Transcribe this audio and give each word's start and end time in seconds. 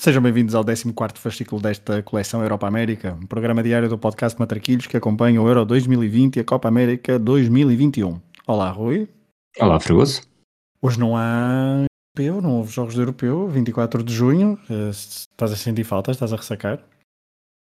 Sejam 0.00 0.22
bem-vindos 0.22 0.54
ao 0.54 0.64
14 0.64 0.94
fascículo 1.16 1.60
desta 1.60 2.04
coleção 2.04 2.40
Europa-América, 2.40 3.18
um 3.20 3.26
programa 3.26 3.64
diário 3.64 3.88
do 3.88 3.98
podcast 3.98 4.38
Matraquilhos 4.38 4.86
que 4.86 4.96
acompanha 4.96 5.42
o 5.42 5.48
Euro 5.48 5.64
2020 5.64 6.36
e 6.36 6.40
a 6.40 6.44
Copa 6.44 6.68
América 6.68 7.18
2021. 7.18 8.20
Olá, 8.46 8.70
Rui. 8.70 9.08
Olá, 9.58 9.80
Fregoso. 9.80 10.22
Hoje 10.80 11.00
não 11.00 11.16
há 11.16 11.84
europeu, 12.16 12.40
não 12.40 12.58
houve 12.58 12.72
jogos 12.72 12.94
de 12.94 13.00
europeu, 13.00 13.48
24 13.48 14.04
de 14.04 14.14
junho. 14.14 14.56
Eh, 14.70 14.90
estás 14.90 15.50
a 15.50 15.56
sentir 15.56 15.82
falta? 15.82 16.12
Estás 16.12 16.32
a 16.32 16.36
ressacar? 16.36 16.80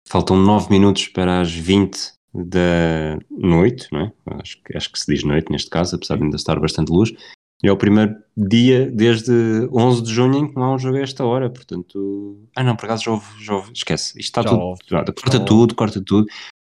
Faltam 0.05 0.35
9 0.35 0.69
minutos 0.69 1.07
para 1.07 1.39
as 1.39 1.49
20 1.49 2.15
da 2.33 3.17
noite, 3.31 3.87
não 3.93 4.01
é? 4.01 4.13
Acho 4.41 4.61
que, 4.61 4.75
acho 4.75 4.91
que 4.91 4.99
se 4.99 5.09
diz 5.09 5.23
noite 5.23 5.49
neste 5.49 5.69
caso, 5.69 5.95
apesar 5.95 6.17
de 6.17 6.25
ainda 6.25 6.35
estar 6.35 6.59
bastante 6.59 6.91
luz. 6.91 7.13
E 7.61 7.67
é 7.67 7.71
o 7.71 7.77
primeiro 7.77 8.15
dia 8.37 8.89
desde 8.89 9.67
11 9.71 10.03
de 10.03 10.13
junho 10.13 10.37
em 10.37 10.47
que 10.47 10.55
não 10.55 10.63
há 10.63 10.73
um 10.75 10.79
jogo 10.79 10.97
a 10.97 11.01
esta 11.01 11.25
hora, 11.25 11.49
portanto... 11.49 12.41
Ah 12.55 12.63
não, 12.63 12.75
por 12.75 12.85
acaso 12.85 13.03
já 13.03 13.11
houve, 13.11 13.43
já 13.43 13.53
houve. 13.53 13.71
esquece, 13.73 14.09
isto 14.11 14.19
está 14.19 14.41
já 14.41 14.49
tudo, 14.49 14.61
houve, 14.61 14.81
corta 14.89 15.37
já 15.37 15.43
tudo, 15.43 15.75
corta 15.75 16.01
tudo. 16.03 16.27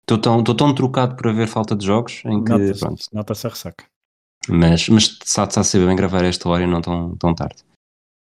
Estou 0.02 0.18
tão, 0.18 0.40
estou 0.40 0.54
tão 0.54 0.74
trocado 0.74 1.16
por 1.16 1.28
haver 1.28 1.48
falta 1.48 1.74
de 1.74 1.86
jogos 1.86 2.22
em 2.26 2.44
que, 2.44 2.50
nota-se, 2.50 2.80
pronto. 2.80 3.04
Nota-se 3.12 3.46
a 3.46 3.50
ressaca. 3.50 3.84
Mas, 4.48 4.88
mas 4.90 5.04
está 5.24 5.44
a 5.44 5.64
ser 5.64 5.86
bem 5.86 5.96
gravar 5.96 6.22
esta 6.24 6.46
hora 6.48 6.62
e 6.62 6.66
não 6.66 6.82
tão, 6.82 7.16
tão 7.16 7.34
tarde. 7.34 7.64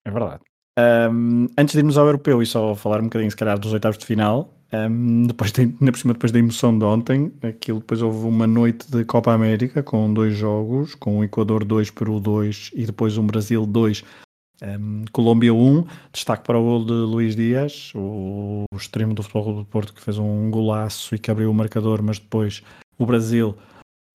É 0.06 0.12
verdade. 0.12 0.44
Um, 0.80 1.48
antes 1.58 1.74
de 1.74 1.80
irmos 1.80 1.98
ao 1.98 2.06
europeu 2.06 2.42
e 2.42 2.46
só 2.46 2.76
falar 2.76 3.02
um 3.02 3.06
bocadinho, 3.06 3.32
se 3.32 3.38
calhar, 3.38 3.60
dos 3.60 3.74
oitavos 3.74 3.98
de 3.98 4.06
final, 4.06 4.54
um, 4.74 5.24
depois 5.28 5.52
de, 5.52 5.62
ainda 5.62 5.92
por 5.92 6.14
depois 6.14 6.32
da 6.32 6.40
emoção 6.40 6.78
de 6.78 6.86
ontem, 6.86 7.32
aquilo 7.42 7.80
depois 7.80 8.02
houve 8.02 8.26
uma 8.26 8.48
noite 8.48 8.90
de 8.90 9.04
Copa 9.04 9.34
América 9.34 9.84
com 9.84 10.14
dois 10.14 10.36
jogos, 10.36 10.96
com 10.96 11.20
o 11.20 11.24
Equador 11.24 11.66
2, 11.66 11.92
Peru 11.92 12.20
2 12.20 12.72
e 12.74 12.86
depois 12.86 13.18
um 13.18 13.26
Brasil 13.26 13.66
2, 13.66 14.04
um, 14.64 15.04
Colômbia 15.12 15.54
1. 15.54 15.86
Destaque 16.14 16.46
para 16.46 16.58
o 16.58 16.64
gol 16.64 16.86
de 16.86 16.94
Luís 16.94 17.36
Dias, 17.36 17.92
o, 17.96 18.64
o 18.74 18.78
extremo 18.78 19.14
do 19.14 19.22
Futebol 19.24 19.56
do 19.56 19.66
Porto, 19.66 19.94
que 19.94 20.02
fez 20.02 20.18
um 20.18 20.50
golaço 20.50 21.16
e 21.16 21.20
que 21.20 21.30
abriu 21.30 21.52
o 21.52 21.54
marcador, 21.54 22.02
mas 22.02 22.18
depois 22.18 22.64
o 22.98 23.06
Brasil, 23.06 23.58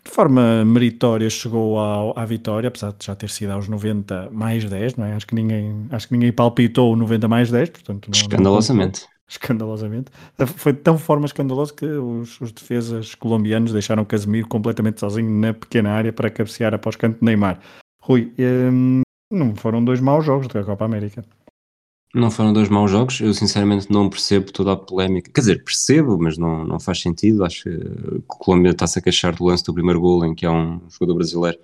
de 0.02 0.10
forma 0.10 0.64
meritória, 0.64 1.28
chegou 1.28 1.78
ao, 1.78 2.18
à 2.18 2.24
vitória, 2.24 2.68
apesar 2.68 2.92
de 2.92 3.04
já 3.04 3.14
ter 3.14 3.28
sido 3.28 3.50
aos 3.50 3.68
90 3.68 4.30
mais 4.30 4.64
10, 4.64 4.96
não 4.96 5.04
é? 5.04 5.12
Acho 5.12 5.26
que 5.26 5.34
ninguém, 5.34 5.86
acho 5.90 6.08
que 6.08 6.14
ninguém 6.14 6.32
palpitou 6.32 6.96
90 6.96 7.28
mais 7.28 7.50
10, 7.50 7.68
portanto... 7.68 8.06
Não, 8.06 8.18
Escandalosamente. 8.18 9.06
Escandalosamente. 9.28 10.10
Foi 10.56 10.72
de 10.72 10.80
tão 10.80 10.96
forma 10.96 11.26
escandalosa 11.26 11.74
que 11.74 11.84
os, 11.84 12.40
os, 12.40 12.52
defesas 12.52 13.14
colombianos 13.14 13.72
deixaram 13.72 14.04
Casemiro 14.04 14.46
completamente 14.46 15.00
sozinho 15.00 15.30
na 15.30 15.52
pequena 15.52 15.90
área 15.90 16.12
para 16.12 16.30
cabecear 16.30 16.72
após 16.74 16.96
canto 16.96 17.18
de 17.18 17.24
Neymar. 17.24 17.60
Rui, 18.00 18.32
hum, 18.38 19.02
não 19.32 19.56
foram 19.56 19.84
dois 19.84 20.00
maus 20.00 20.24
jogos 20.24 20.46
da 20.46 20.62
Copa 20.62 20.84
América. 20.84 21.24
Não 22.14 22.30
foram 22.30 22.52
dois 22.52 22.68
maus 22.68 22.90
jogos, 22.90 23.20
eu 23.20 23.34
sinceramente 23.34 23.90
não 23.90 24.08
percebo 24.08 24.50
toda 24.50 24.72
a 24.72 24.76
polémica. 24.76 25.30
Quer 25.30 25.40
dizer, 25.40 25.64
percebo, 25.64 26.16
mas 26.18 26.38
não, 26.38 26.64
não 26.64 26.80
faz 26.80 27.00
sentido. 27.00 27.44
Acho 27.44 27.64
que 27.64 27.68
a 27.68 28.22
Colômbia 28.26 28.70
está-se 28.70 28.98
a 28.98 29.02
queixar 29.02 29.34
do 29.34 29.44
lance 29.44 29.64
do 29.64 29.74
primeiro 29.74 30.00
gol 30.00 30.24
em 30.24 30.34
que 30.34 30.46
há 30.46 30.52
um 30.52 30.80
jogador 30.88 31.16
brasileiro 31.16 31.58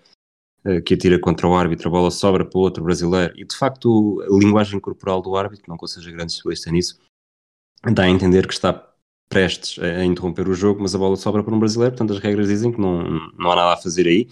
eh, 0.65 0.81
que 0.81 0.95
atira 0.95 1.19
contra 1.19 1.49
o 1.49 1.55
árbitro, 1.55 1.89
a 1.89 1.91
bola 1.91 2.11
sobra 2.11 2.45
para 2.45 2.59
o 2.59 2.61
outro 2.61 2.85
brasileiro. 2.85 3.33
E 3.37 3.45
de 3.45 3.57
facto, 3.57 4.23
a 4.23 4.39
linguagem 4.39 4.79
corporal 4.79 5.23
do 5.23 5.35
árbitro, 5.37 5.65
não 5.69 5.77
que 5.77 5.85
eu 5.85 5.89
seja 5.89 6.11
grande 6.11 6.33
especialista 6.33 6.71
nisso, 6.71 6.99
dá 7.91 8.05
a 8.05 8.11
entender 8.11 8.47
que 8.47 8.55
está 8.55 8.93
prestes 9.33 9.83
a 9.83 10.05
interromper 10.05 10.47
o 10.47 10.55
jogo, 10.55 10.83
mas 10.83 10.95
a 10.95 10.99
bola 10.99 11.17
sobra 11.17 11.43
para 11.43 11.55
um 11.55 11.59
brasileiro, 11.59 11.93
portanto 11.93 12.13
as 12.13 12.23
regras 12.23 12.49
dizem 12.49 12.71
que 12.71 12.81
não, 12.81 13.03
não 13.39 13.51
há 13.51 13.57
nada 13.57 13.73
a 13.73 13.77
fazer 13.77 14.07
aí. 14.07 14.29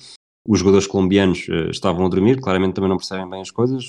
Os 0.47 0.59
jogadores 0.59 0.87
colombianos 0.87 1.49
uh, 1.49 1.71
estavam 1.71 2.05
a 2.05 2.09
dormir, 2.09 2.39
claramente 2.41 2.75
também 2.75 2.91
não 2.91 2.99
percebem 2.99 3.29
bem 3.29 3.41
as 3.41 3.51
coisas, 3.51 3.87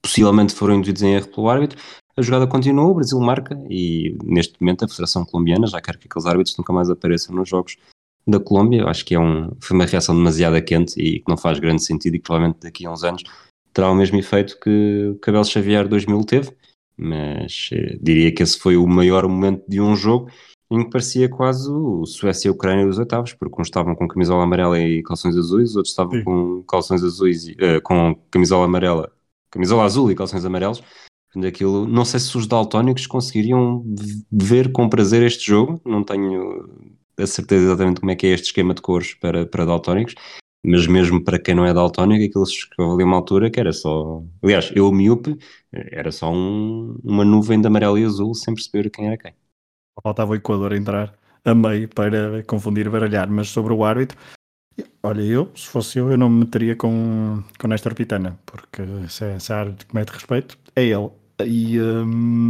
possivelmente 0.00 0.54
foram 0.54 0.76
induzidos 0.76 1.02
em 1.02 1.14
erro 1.14 1.28
pelo 1.28 1.48
árbitro. 1.48 1.78
A 2.16 2.22
jogada 2.22 2.46
continuou, 2.46 2.92
o 2.92 2.94
Brasil 2.94 3.18
marca 3.18 3.58
e 3.68 4.16
neste 4.22 4.54
momento 4.60 4.84
a 4.84 4.88
Federação 4.88 5.24
Colombiana 5.24 5.66
já 5.66 5.80
quer 5.80 5.96
que 5.96 6.06
aqueles 6.06 6.26
árbitros 6.26 6.56
nunca 6.56 6.72
mais 6.72 6.88
apareçam 6.88 7.34
nos 7.34 7.48
jogos 7.48 7.76
da 8.24 8.38
Colômbia. 8.38 8.82
Eu 8.82 8.88
acho 8.88 9.04
que 9.04 9.16
é 9.16 9.18
um, 9.18 9.50
foi 9.60 9.76
uma 9.76 9.86
reação 9.86 10.14
demasiado 10.14 10.62
quente 10.62 11.00
e 11.00 11.18
que 11.18 11.28
não 11.28 11.36
faz 11.36 11.58
grande 11.58 11.82
sentido 11.82 12.14
e 12.14 12.18
que 12.18 12.24
provavelmente 12.24 12.60
daqui 12.60 12.86
a 12.86 12.92
uns 12.92 13.02
anos 13.02 13.24
terá 13.72 13.90
o 13.90 13.94
mesmo 13.96 14.16
efeito 14.16 14.58
que 14.60 15.10
o 15.12 15.18
Cabelo 15.18 15.44
Xavier 15.44 15.88
2000 15.88 16.24
teve 16.24 16.52
mas 16.96 17.70
eh, 17.72 17.98
diria 18.00 18.32
que 18.32 18.42
esse 18.42 18.58
foi 18.58 18.76
o 18.76 18.86
maior 18.86 19.28
momento 19.28 19.64
de 19.68 19.80
um 19.80 19.94
jogo 19.96 20.30
em 20.70 20.84
que 20.84 20.90
parecia 20.90 21.28
quase 21.28 21.70
o 21.70 22.04
Suécia 22.06 22.48
e 22.48 22.50
a 22.50 22.52
Ucrânia 22.52 22.86
dos 22.86 22.98
oitavos, 22.98 23.32
porque 23.34 23.60
uns 23.60 23.68
estavam 23.68 23.94
com 23.94 24.08
camisola 24.08 24.44
amarela 24.44 24.80
e 24.80 25.02
calções 25.02 25.36
azuis, 25.36 25.70
os 25.70 25.76
outros 25.76 25.92
estavam 25.92 26.12
Sim. 26.12 26.24
com 26.24 26.62
calções 26.64 27.02
azuis, 27.02 27.46
uh, 27.48 27.80
com 27.82 28.14
camisola 28.30 28.64
amarela, 28.64 29.12
camisola 29.50 29.84
azul 29.84 30.10
e 30.10 30.14
calções 30.14 30.44
amarelos. 30.44 30.82
Daquilo, 31.36 31.86
não 31.86 32.04
sei 32.04 32.20
se 32.20 32.36
os 32.36 32.46
daltónicos 32.46 33.08
conseguiriam 33.08 33.84
ver 34.30 34.70
com 34.70 34.88
prazer 34.88 35.20
este 35.22 35.46
jogo, 35.46 35.80
não 35.84 36.04
tenho 36.04 36.68
a 37.18 37.26
certeza 37.26 37.64
exatamente 37.64 38.00
como 38.00 38.12
é 38.12 38.16
que 38.16 38.26
é 38.26 38.30
este 38.30 38.46
esquema 38.46 38.72
de 38.72 38.80
cores 38.80 39.14
para, 39.14 39.44
para 39.44 39.64
daltónicos, 39.64 40.14
mas 40.64 40.86
mesmo 40.86 41.22
para 41.22 41.38
quem 41.38 41.54
não 41.54 41.66
é 41.66 41.74
daltónico, 41.74 42.24
aquilo 42.24 42.46
chegou 42.46 42.94
ali 42.94 43.04
uma 43.04 43.16
altura 43.16 43.50
que 43.50 43.60
era 43.60 43.72
só. 43.72 44.22
Aliás, 44.42 44.72
eu, 44.74 44.90
miúpe, 44.90 45.36
era 45.70 46.10
só 46.10 46.32
um, 46.32 46.98
uma 47.04 47.24
nuvem 47.24 47.60
de 47.60 47.66
amarelo 47.66 47.98
e 47.98 48.04
azul 48.04 48.34
sem 48.34 48.54
perceber 48.54 48.90
quem 48.90 49.08
era 49.08 49.18
quem. 49.18 49.34
Faltava 50.02 50.32
o 50.32 50.34
Equador 50.34 50.72
entrar 50.72 51.14
a 51.44 51.54
meio 51.54 51.88
para 51.88 52.42
confundir 52.44 52.86
e 52.86 52.90
baralhar, 52.90 53.30
mas 53.30 53.48
sobre 53.48 53.74
o 53.74 53.84
árbitro, 53.84 54.18
olha, 55.02 55.20
eu, 55.20 55.50
se 55.54 55.68
fosse 55.68 55.98
eu, 55.98 56.10
eu 56.10 56.16
não 56.16 56.30
me 56.30 56.40
meteria 56.40 56.74
com, 56.74 57.42
com 57.58 57.68
Néstor 57.68 57.94
Pitana, 57.94 58.38
porque 58.46 58.82
se 59.08 59.24
é, 59.24 59.38
se 59.38 59.52
é 59.52 59.56
árbitro 59.56 59.86
que 59.86 59.94
mete 59.94 60.10
respeito, 60.10 60.58
é 60.74 60.84
ele. 60.84 61.10
E 61.44 61.80
um, 61.80 62.48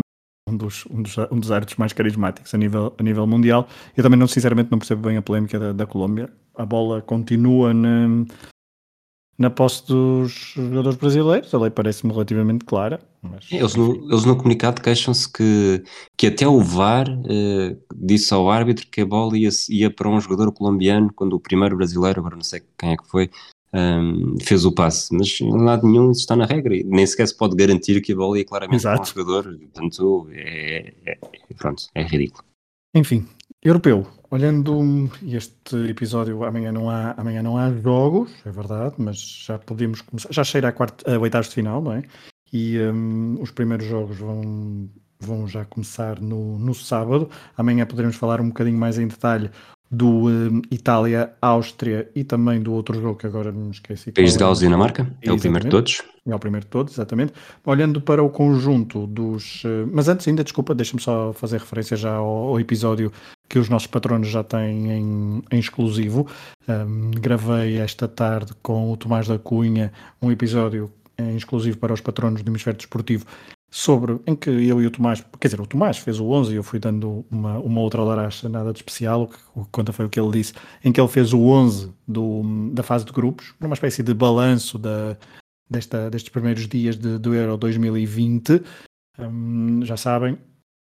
um, 0.49 0.57
dos, 0.57 0.87
um, 0.87 1.03
dos, 1.03 1.17
um 1.31 1.39
dos 1.39 1.51
árbitros 1.51 1.79
mais 1.79 1.93
carismáticos 1.93 2.55
a 2.55 2.59
nível, 2.59 2.95
a 2.99 3.03
nível 3.03 3.27
mundial. 3.27 3.69
Eu 3.97 4.03
também, 4.03 4.19
não, 4.19 4.27
sinceramente, 4.27 4.71
não 4.71 4.79
percebo 4.79 5.09
bem 5.09 5.17
a 5.17 5.23
polémica 5.23 5.59
da, 5.59 5.73
da 5.73 5.87
Colômbia 5.87 6.31
a 6.55 6.65
bola 6.65 7.03
continua 7.03 7.75
na, 7.75 8.25
na 9.37 9.51
posse 9.51 9.87
dos 9.87 10.53
jogadores 10.55 10.97
brasileiros, 10.97 11.53
a 11.53 11.59
lei 11.59 11.71
parece-me 11.71 12.13
relativamente 12.13 12.65
clara. 12.65 13.01
Mas... 13.21 13.51
Eles, 13.51 13.75
no, 13.75 13.95
eles 14.11 14.25
no 14.25 14.37
comunicado 14.37 14.81
queixam-se 14.81 15.31
que, 15.31 15.83
que 16.17 16.29
até 16.29 16.47
o 16.47 16.61
VAR 16.61 17.09
uh, 17.09 17.77
disse 17.95 18.33
ao 18.33 18.49
árbitro 18.51 18.87
que 18.87 19.01
a 19.01 19.07
bola 19.07 19.37
ia, 19.37 19.51
ia 19.69 19.91
para 19.91 20.09
um 20.09 20.21
jogador 20.21 20.53
colombiano 20.53 21.13
quando 21.13 21.35
o 21.35 21.41
primeiro 21.41 21.77
brasileiro, 21.77 22.21
agora 22.21 22.37
não 22.37 22.45
sei 22.45 22.63
quem 22.79 22.93
é 22.93 22.97
que 22.97 23.09
foi, 23.09 23.31
um, 23.75 24.37
fez 24.41 24.65
o 24.65 24.73
passe, 24.73 25.13
mas 25.13 25.41
em 25.41 25.63
lado 25.63 25.87
nenhum 25.87 26.11
isso 26.11 26.21
está 26.21 26.37
na 26.37 26.47
regra, 26.47 26.75
nem 26.85 27.07
sequer 27.07 27.27
se 27.27 27.37
pode 27.37 27.57
garantir 27.57 28.01
que 28.01 28.13
a 28.13 28.17
bola 28.17 28.39
ia 28.39 28.45
claramente 28.45 28.77
Exato. 28.77 29.13
para 29.13 29.23
um 29.23 29.25
jogador, 29.25 29.59
portanto 29.59 30.29
é, 30.31 30.95
é, 31.07 31.19
é, 31.23 31.55
pronto, 31.57 31.85
é 31.95 32.03
ridículo. 32.03 32.45
Enfim, 32.95 33.27
europeu, 33.63 34.07
Olhando 34.35 35.09
este 35.23 35.77
episódio, 35.89 36.43
amanhã 36.43 36.73
não 36.73 36.91
há, 36.91 37.13
amanhã 37.13 37.41
não 37.41 37.57
há 37.57 37.71
jogos, 37.73 38.33
é 38.45 38.51
verdade, 38.51 38.97
mas 38.99 39.17
já 39.47 39.61
podemos 39.61 40.01
começar. 40.01 40.29
Já 40.33 40.43
cheira 40.43 40.67
a, 40.67 40.73
quarta, 40.73 41.15
a 41.15 41.21
oitavos 41.21 41.51
de 41.51 41.55
final, 41.55 41.81
não 41.81 41.93
é? 41.93 42.03
E 42.53 42.77
um, 42.81 43.41
os 43.41 43.53
primeiros 43.53 43.87
jogos 43.87 44.19
vão, 44.19 44.91
vão 45.21 45.47
já 45.47 45.65
começar 45.65 46.21
no, 46.21 46.59
no 46.59 46.75
sábado. 46.75 47.31
Amanhã 47.57 47.87
poderemos 47.87 48.17
falar 48.17 48.41
um 48.41 48.49
bocadinho 48.49 48.77
mais 48.77 48.99
em 48.99 49.07
detalhe 49.07 49.53
do 49.95 50.29
um, 50.29 50.63
Itália-Áustria 50.71 52.11
e 52.15 52.25
também 52.25 52.61
do 52.61 52.73
outro 52.73 53.01
jogo 53.01 53.19
que 53.19 53.27
agora 53.27 53.53
me 53.53 53.71
esqueci. 53.71 54.13
País 54.13 54.33
de 54.33 54.39
Gales 54.39 54.59
e 54.59 54.65
Dinamarca, 54.65 55.07
é 55.23 55.33
o 55.33 55.39
primeiro 55.39 55.65
de 55.65 55.71
todos. 55.71 56.03
É 56.27 56.35
o 56.35 56.39
primeiro 56.39 56.65
de 56.65 56.71
todos, 56.71 56.95
exatamente. 56.95 57.33
Olhando 57.65 58.01
para 58.01 58.23
o 58.23 58.31
conjunto 58.31 59.07
dos. 59.07 59.63
Uh, 59.65 59.89
mas 59.93 60.09
antes, 60.09 60.27
ainda, 60.27 60.43
desculpa, 60.43 60.75
deixa-me 60.75 61.01
só 61.01 61.33
fazer 61.33 61.61
referência 61.61 61.97
já 61.97 62.15
ao, 62.15 62.27
ao, 62.27 62.61
episódio 62.61 63.13
que 63.49 63.59
os 63.59 63.69
nossos 63.69 63.87
patronos 63.87 64.29
já 64.29 64.43
têm 64.43 64.91
em, 64.91 65.43
em 65.51 65.59
exclusivo. 65.59 66.27
Um, 66.67 67.11
gravei 67.13 67.77
esta 67.79 68.09
tarde 68.09 68.53
com 68.63 68.91
o 68.91 68.97
Tomás 68.97 69.29
da 69.29 69.39
Cunha 69.39 69.93
um 70.21 70.33
episódio 70.33 70.91
em 71.19 71.37
exclusivo 71.37 71.79
para 71.79 71.93
os 71.93 72.01
patronos 72.01 72.43
do 72.43 72.51
Hemisfério 72.51 72.79
Desportivo 72.79 73.27
sobre, 73.77 74.21
em 74.25 74.37
que 74.37 74.49
eu 74.49 74.81
e 74.81 74.87
o 74.87 74.91
Tomás, 74.91 75.21
quer 75.41 75.49
dizer, 75.49 75.61
o 75.61 75.67
Tomás 75.67 75.99
fez 75.99 76.21
o 76.21 76.31
11 76.31 76.53
e 76.53 76.55
eu 76.55 76.63
fui 76.63 76.79
dando 76.79 77.27
uma, 77.29 77.59
uma 77.59 77.81
outra 77.81 78.05
laracha, 78.05 78.49
nada 78.49 78.73
de 78.73 78.79
especial, 78.79 79.29
o 79.53 79.65
que, 79.65 79.71
conta 79.73 79.93
foi 79.93 80.05
o 80.05 80.09
que 80.09 80.21
ele 80.21 80.31
disse, 80.31 80.53
em 80.85 80.93
que 80.93 81.01
ele 81.01 81.09
fez 81.09 81.33
o 81.33 81.41
11 81.41 81.93
do, 82.07 82.71
da 82.73 82.85
fase 82.85 83.05
de 83.05 83.11
grupos, 83.11 83.53
uma 83.61 83.75
espécie 83.75 84.05
de 84.05 84.15
balanço 84.15 84.79
da, 84.79 85.17
desta, 85.69 86.09
destes 86.09 86.31
primeiros 86.31 86.69
dias 86.69 86.97
de, 86.97 87.19
do 87.19 87.35
Euro 87.35 87.57
2020. 87.57 88.63
Um, 89.19 89.85
já 89.85 89.97
sabem, 89.97 90.39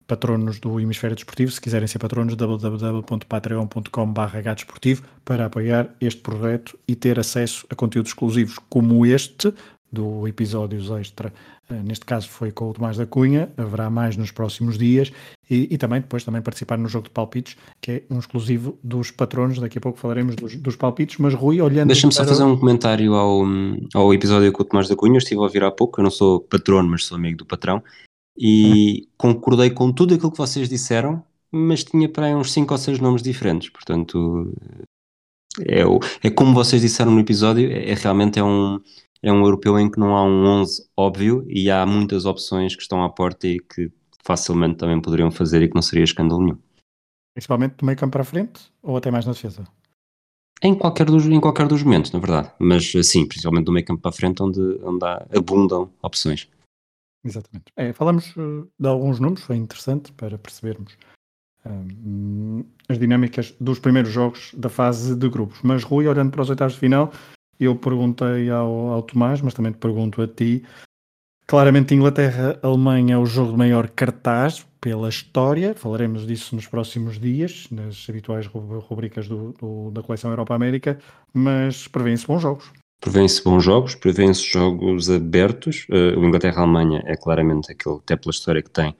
patronos 0.08 0.60
do 0.60 0.80
Hemisfério 0.80 1.16
Desportivo. 1.16 1.52
Se 1.52 1.62
quiserem 1.62 1.88
ser 1.88 2.00
patronos, 2.00 2.36
www.patreon.com.br 2.36 5.06
para 5.24 5.46
apoiar 5.46 5.96
este 6.02 6.22
projeto 6.22 6.80
e 6.88 6.96
ter 6.96 7.20
acesso 7.20 7.68
a 7.70 7.76
conteúdos 7.76 8.10
exclusivos 8.10 8.58
como 8.70 9.06
este, 9.06 9.54
do 9.92 10.28
episódios 10.28 10.90
extra, 10.90 11.34
eh, 11.70 11.82
neste 11.84 12.06
caso 12.06 12.30
foi 12.30 12.52
com 12.52 12.70
o 12.70 12.74
Tomás 12.74 12.98
da 12.98 13.06
Cunha, 13.06 13.52
haverá 13.58 13.90
mais 13.90 14.16
nos 14.16 14.32
próximos 14.32 14.78
dias 14.78 15.12
e, 15.50 15.68
e, 15.70 15.78
também 15.78 16.00
depois 16.00 16.24
também 16.24 16.42
participar 16.42 16.78
no 16.78 16.88
jogo 16.88 17.06
de 17.06 17.10
palpites, 17.10 17.58
que 17.82 17.92
é 17.92 18.04
um 18.10 18.20
exclusivo 18.20 18.80
dos 18.82 19.12
patronos, 19.12 19.60
daqui 19.60 19.78
a 19.78 19.82
pouco 19.82 20.00
falaremos 20.00 20.36
dos, 20.36 20.56
dos 20.56 20.78
palpites, 20.78 21.18
mas 21.18 21.34
Rui, 21.34 21.60
olhando... 21.60 21.88
Deixa-me 21.88 22.14
só 22.14 22.26
fazer 22.26 22.44
um 22.44 22.58
comentário 22.58 23.14
ao, 23.16 23.44
ao 23.94 24.14
episódio 24.14 24.52
com 24.54 24.64
o 24.64 24.66
Tomás 24.66 24.88
da 24.88 24.96
Cunha, 24.96 25.16
eu 25.16 25.18
estive 25.18 25.40
a 25.40 25.44
ouvir 25.44 25.64
há 25.64 25.72
pouco, 25.72 26.00
eu 26.00 26.04
não 26.04 26.12
sou 26.12 26.40
patrono, 26.40 26.90
mas 26.90 27.04
sou 27.04 27.18
amigo 27.18 27.40
do 27.40 27.46
patrão, 27.46 27.84
e 28.38 29.10
concordei 29.18 29.72
com 29.72 29.92
tudo 29.92 30.14
aquilo 30.14 30.32
que 30.32 30.38
vocês 30.38 30.70
disseram, 30.70 31.22
mas 31.52 31.84
tinha 31.84 32.08
para 32.08 32.28
aí 32.28 32.36
uns 32.36 32.54
5 32.54 32.74
ou 32.74 32.78
6 32.78 33.00
nomes 33.00 33.22
diferentes, 33.22 33.70
portanto... 33.70 34.54
É, 35.68 35.82
é 36.24 36.30
como 36.30 36.54
vocês 36.54 36.82
disseram 36.82 37.12
no 37.12 37.20
episódio, 37.20 37.70
é, 37.70 37.90
é 37.90 37.94
realmente 37.94 38.40
é 38.40 38.44
um, 38.44 38.80
é 39.24 39.32
um 39.32 39.44
europeu 39.44 39.78
em 39.80 39.90
que 39.90 40.00
não 40.00 40.16
há 40.16 40.24
um 40.24 40.46
11 40.46 40.90
óbvio 40.98 41.46
e 41.48 41.70
há 41.70 41.86
muitas 41.86 42.26
opções 42.26 42.76
que 42.76 42.82
estão 42.82 43.04
à 43.04 43.10
porta 43.10 43.48
e 43.48 43.60
que 43.60 43.92
facilmente 44.24 44.78
também 44.78 45.00
poderiam 45.02 45.32
fazer 45.32 45.62
e 45.62 45.68
que 45.68 45.76
não 45.76 45.82
seria 45.82 46.04
escândalo 46.04 46.42
nenhum. 46.42 46.58
Principalmente 47.34 47.76
do 47.76 47.86
meio 47.86 47.98
campo 47.98 48.12
para 48.14 48.22
a 48.22 48.26
frente 48.26 48.72
ou 48.82 48.98
até 48.98 49.12
mais 49.12 49.26
na 49.26 49.34
defesa? 49.34 49.64
Em 50.64 50.76
qualquer 50.76 51.06
dos, 51.06 51.26
em 51.26 51.40
qualquer 51.40 51.68
dos 51.68 51.82
momentos, 51.82 52.12
na 52.12 52.20
verdade. 52.20 52.52
Mas 52.60 52.92
sim, 53.04 53.26
principalmente 53.26 53.66
do 53.66 53.72
meio 53.72 53.86
campo 53.86 54.02
para 54.02 54.10
a 54.10 54.14
frente, 54.14 54.44
onde, 54.44 54.60
onde 54.84 55.06
há, 55.06 55.26
abundam 55.36 55.92
opções. 56.02 56.48
Exatamente. 57.24 57.72
É, 57.76 57.94
falamos 57.94 58.36
uh, 58.36 58.68
de 58.80 58.88
alguns 58.88 59.20
números, 59.20 59.44
foi 59.44 59.56
interessante 59.56 60.12
para 60.12 60.38
percebermos 60.38 60.98
um, 61.66 62.64
as 62.90 62.98
dinâmicas 62.98 63.56
dos 63.60 63.80
primeiros 63.80 64.12
jogos 64.12 64.54
da 64.56 64.70
fase 64.70 65.16
de 65.16 65.30
grupos. 65.30 65.60
Mas 65.64 65.84
Rui, 65.84 66.08
olhando 66.08 66.32
para 66.32 66.42
os 66.42 66.50
oitavos 66.50 66.74
de 66.74 66.80
final, 66.80 67.12
eu 67.66 67.76
perguntei 67.76 68.50
ao, 68.50 68.90
ao 68.90 69.02
Tomás, 69.02 69.42
mas 69.42 69.54
também 69.54 69.72
te 69.72 69.78
pergunto 69.78 70.22
a 70.22 70.28
ti. 70.28 70.64
Claramente, 71.48 71.94
Inglaterra-Alemanha 71.94 73.16
é 73.16 73.18
o 73.18 73.26
jogo 73.26 73.52
de 73.52 73.58
maior 73.58 73.90
cartaz 73.90 74.66
pela 74.80 75.10
história. 75.10 75.76
Falaremos 75.76 76.26
disso 76.26 76.56
nos 76.56 76.66
próximos 76.66 77.20
dias, 77.20 77.68
nas 77.70 78.08
habituais 78.10 78.48
rubricas 78.48 79.28
do, 79.28 79.54
do, 79.60 79.92
da 79.92 80.02
coleção 80.02 80.32
Europa-América. 80.32 80.98
Mas 81.34 81.88
prevêem-se 81.88 82.26
bons 82.26 82.42
jogos. 82.42 82.72
Prevêem-se 83.02 83.44
bons 83.44 83.64
jogos, 83.64 83.96
prevêem-se 83.96 84.44
jogos 84.44 85.10
abertos. 85.10 85.88
Uh, 85.90 86.20
o 86.20 86.26
Inglaterra-Alemanha 86.26 87.04
é 87.06 87.16
claramente 87.16 87.72
aquele, 87.72 87.96
até 87.96 88.16
pela 88.16 88.32
história 88.32 88.62
que 88.62 88.70
tem, 88.70 88.96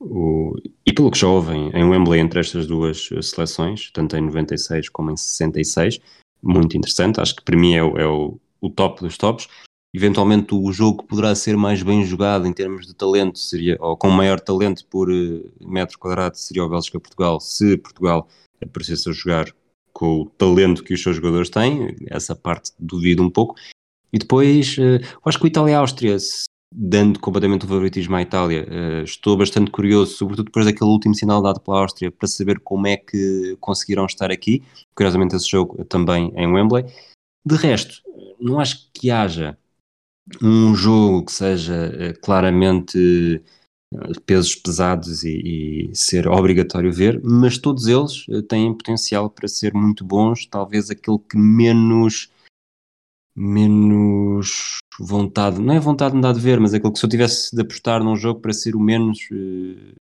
o, 0.00 0.54
e 0.84 0.92
pelo 0.92 1.10
que 1.10 1.18
já 1.18 1.28
houve 1.28 1.54
em, 1.54 1.70
em 1.70 1.84
Wembley 1.84 2.20
entre 2.20 2.40
estas 2.40 2.66
duas 2.66 3.08
seleções, 3.22 3.90
tanto 3.92 4.16
em 4.16 4.20
96 4.20 4.88
como 4.90 5.10
em 5.10 5.16
66, 5.16 6.00
muito 6.42 6.76
interessante. 6.76 7.20
Acho 7.20 7.36
que 7.36 7.42
para 7.42 7.56
mim 7.56 7.74
é, 7.74 7.82
o, 7.82 7.98
é 7.98 8.06
o, 8.06 8.38
o 8.60 8.70
top 8.70 9.02
dos 9.02 9.16
tops. 9.16 9.48
Eventualmente 9.94 10.54
o 10.54 10.70
jogo 10.72 11.02
que 11.02 11.08
poderá 11.08 11.34
ser 11.34 11.56
mais 11.56 11.82
bem 11.82 12.04
jogado 12.04 12.46
em 12.46 12.52
termos 12.52 12.86
de 12.86 12.94
talento 12.94 13.38
seria, 13.38 13.76
ou 13.80 13.96
com 13.96 14.10
maior 14.10 14.38
talento 14.38 14.84
por 14.86 15.10
uh, 15.10 15.50
metro 15.60 15.98
quadrado, 15.98 16.36
seria 16.36 16.64
o 16.64 16.68
Bélgica-Portugal, 16.68 17.40
se 17.40 17.78
Portugal 17.78 18.28
aparecesse 18.62 19.08
a 19.08 19.12
jogar 19.12 19.46
com 19.92 20.20
o 20.20 20.26
talento 20.26 20.84
que 20.84 20.92
os 20.92 21.02
seus 21.02 21.16
jogadores 21.16 21.48
têm, 21.48 21.96
essa 22.08 22.36
parte 22.36 22.72
duvido 22.78 23.22
um 23.22 23.30
pouco. 23.30 23.54
E 24.12 24.18
depois, 24.18 24.76
eu 24.76 25.00
acho 25.24 25.38
que 25.38 25.44
o 25.44 25.48
Itália-Áustria, 25.48 26.18
dando 26.72 27.20
completamente 27.20 27.64
o 27.64 27.68
favoritismo 27.68 28.16
à 28.16 28.22
Itália. 28.22 28.66
Uh, 28.68 29.04
estou 29.04 29.36
bastante 29.36 29.70
curioso, 29.70 30.16
sobretudo 30.16 30.46
depois 30.46 30.66
daquele 30.66 30.90
último 30.90 31.14
sinal 31.14 31.42
dado 31.42 31.60
pela 31.60 31.80
Áustria, 31.80 32.10
para 32.10 32.28
saber 32.28 32.60
como 32.60 32.86
é 32.86 32.96
que 32.96 33.56
conseguiram 33.60 34.06
estar 34.06 34.30
aqui. 34.30 34.62
Curiosamente, 34.94 35.36
esse 35.36 35.48
jogo 35.48 35.84
também 35.84 36.32
em 36.36 36.46
Wembley. 36.46 36.84
De 37.44 37.56
resto, 37.56 38.02
não 38.40 38.58
acho 38.58 38.90
que 38.92 39.10
haja 39.10 39.56
um 40.42 40.74
jogo 40.74 41.24
que 41.24 41.32
seja 41.32 41.92
uh, 41.92 42.20
claramente 42.20 43.42
uh, 43.94 44.20
pesos 44.22 44.56
pesados 44.56 45.22
e, 45.22 45.90
e, 45.90 45.94
ser 45.94 46.26
obrigatório 46.26 46.92
ver, 46.92 47.20
mas 47.22 47.58
todos 47.58 47.86
eles 47.86 48.26
têm 48.48 48.74
potencial 48.74 49.30
para 49.30 49.46
ser 49.46 49.72
muito 49.72 50.04
bons. 50.04 50.46
Talvez 50.46 50.90
aquele 50.90 51.18
que 51.18 51.38
menos 51.38 52.28
menos 53.36 54.78
vontade, 54.98 55.60
não 55.60 55.74
é 55.74 55.78
vontade 55.78 56.12
de 56.12 56.16
me 56.16 56.22
dar 56.22 56.32
de 56.32 56.40
ver, 56.40 56.58
mas 56.58 56.72
aquilo 56.72 56.92
que 56.92 56.98
se 56.98 57.04
eu 57.04 57.10
tivesse 57.10 57.54
de 57.54 57.60
apostar 57.60 58.02
num 58.02 58.16
jogo 58.16 58.40
para 58.40 58.52
ser 58.52 58.74
o 58.74 58.80
menos 58.80 59.18
uh, 59.30 59.94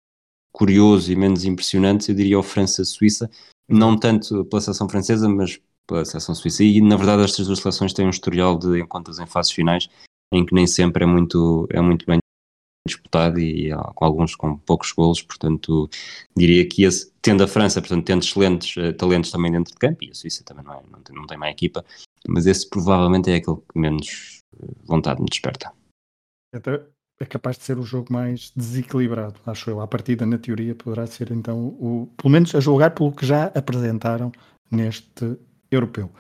curioso 0.52 1.11
e 1.11 1.17
menos 1.17 1.44
impressionante, 1.44 2.11
eu 2.11 2.14
diria 2.14 2.38
o 2.38 2.43
França-Suíça, 2.43 3.31
não 3.69 3.99
tanto 3.99 4.44
pela 4.44 4.61
seleção 4.61 4.88
francesa, 4.88 5.29
mas 5.29 5.58
pela 5.87 6.05
seleção 6.05 6.34
suíça. 6.34 6.62
E 6.62 6.81
na 6.81 6.96
verdade 6.96 7.23
estas 7.23 7.46
duas 7.46 7.61
seleções 7.61 7.93
têm 7.93 8.06
um 8.06 8.11
historial 8.11 8.58
de 8.58 8.81
encontros 8.81 9.19
em 9.19 9.26
fases 9.26 9.52
finais 9.52 9.88
em 10.32 10.44
que 10.44 10.55
nem 10.55 10.67
sempre 10.67 11.05
é 11.05 11.06
muito, 11.06 11.67
é 11.70 11.81
muito 11.81 12.06
bem 12.06 12.19
disputado 12.87 13.38
e 13.38 13.70
com 13.94 14.05
alguns 14.05 14.34
com 14.34 14.56
poucos 14.56 14.90
golos, 14.93 15.23
portanto 15.23 15.88
diria 16.37 16.67
que 16.67 16.82
esse, 16.82 17.12
tendo 17.20 17.44
a 17.44 17.49
França, 17.49 17.81
portanto 17.81 18.05
tendo 18.05 18.23
excelentes 18.23 18.76
uh, 18.76 18.93
talentos 18.94 19.31
também 19.31 19.52
dentro 19.52 19.73
de 19.73 19.79
campo, 19.79 20.02
e 20.02 20.11
a 20.11 20.14
Suíça 20.14 20.43
também 20.43 20.64
não, 20.64 20.75
é, 20.75 20.82
não, 20.90 21.00
tem, 21.00 21.14
não 21.14 21.26
tem 21.26 21.38
má 21.38 21.50
equipa, 21.50 21.84
mas 22.28 22.46
esse 22.46 22.69
provavelmente 22.69 23.30
é 23.30 23.36
aquele 23.36 23.56
que 23.56 23.78
menos 23.78 24.40
vontade 24.84 25.20
me 25.20 25.28
desperta. 25.28 25.72
É 27.20 27.24
capaz 27.26 27.56
de 27.56 27.64
ser 27.64 27.78
o 27.78 27.82
jogo 27.82 28.12
mais 28.12 28.52
desequilibrado, 28.56 29.38
acho 29.46 29.70
eu. 29.70 29.80
A 29.80 29.86
partida, 29.86 30.26
na 30.26 30.38
teoria, 30.38 30.74
poderá 30.74 31.06
ser 31.06 31.30
então 31.30 31.69
o, 31.69 32.08
pelo 32.16 32.32
menos 32.32 32.54
a 32.54 32.60
jogar 32.60 32.90
pelo 32.90 33.12
que 33.12 33.24
já 33.24 33.46
apresentaram 33.54 34.32
neste 34.70 35.38
europeu. 35.70 36.10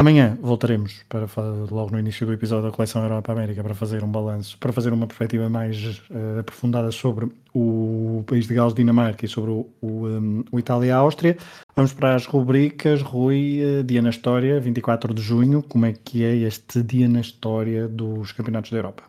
Amanhã 0.00 0.38
voltaremos 0.40 1.04
para 1.08 1.26
logo 1.72 1.90
no 1.90 1.98
início 1.98 2.24
do 2.24 2.32
episódio 2.32 2.70
da 2.70 2.76
coleção 2.76 3.02
Europa 3.02 3.32
América 3.32 3.64
para 3.64 3.74
fazer 3.74 4.04
um 4.04 4.08
balanço, 4.08 4.56
para 4.56 4.72
fazer 4.72 4.92
uma 4.92 5.08
perspectiva 5.08 5.50
mais 5.50 5.98
uh, 6.08 6.38
aprofundada 6.38 6.92
sobre 6.92 7.28
o 7.52 8.22
país 8.24 8.46
de 8.46 8.54
Gales, 8.54 8.74
Dinamarca 8.74 9.26
e 9.26 9.28
sobre 9.28 9.50
o, 9.50 9.66
o, 9.82 10.06
um, 10.06 10.44
o 10.52 10.58
Itália-Áustria. 10.60 11.36
Vamos 11.74 11.92
para 11.92 12.14
as 12.14 12.26
rubricas. 12.26 13.02
Rui, 13.02 13.58
uh, 13.60 13.82
dia 13.82 14.00
na 14.00 14.10
história, 14.10 14.60
24 14.60 15.12
de 15.12 15.20
junho. 15.20 15.64
Como 15.64 15.84
é 15.84 15.92
que 15.92 16.22
é 16.22 16.36
este 16.36 16.80
dia 16.80 17.08
na 17.08 17.20
história 17.20 17.88
dos 17.88 18.30
campeonatos 18.30 18.70
da 18.70 18.76
Europa? 18.76 19.02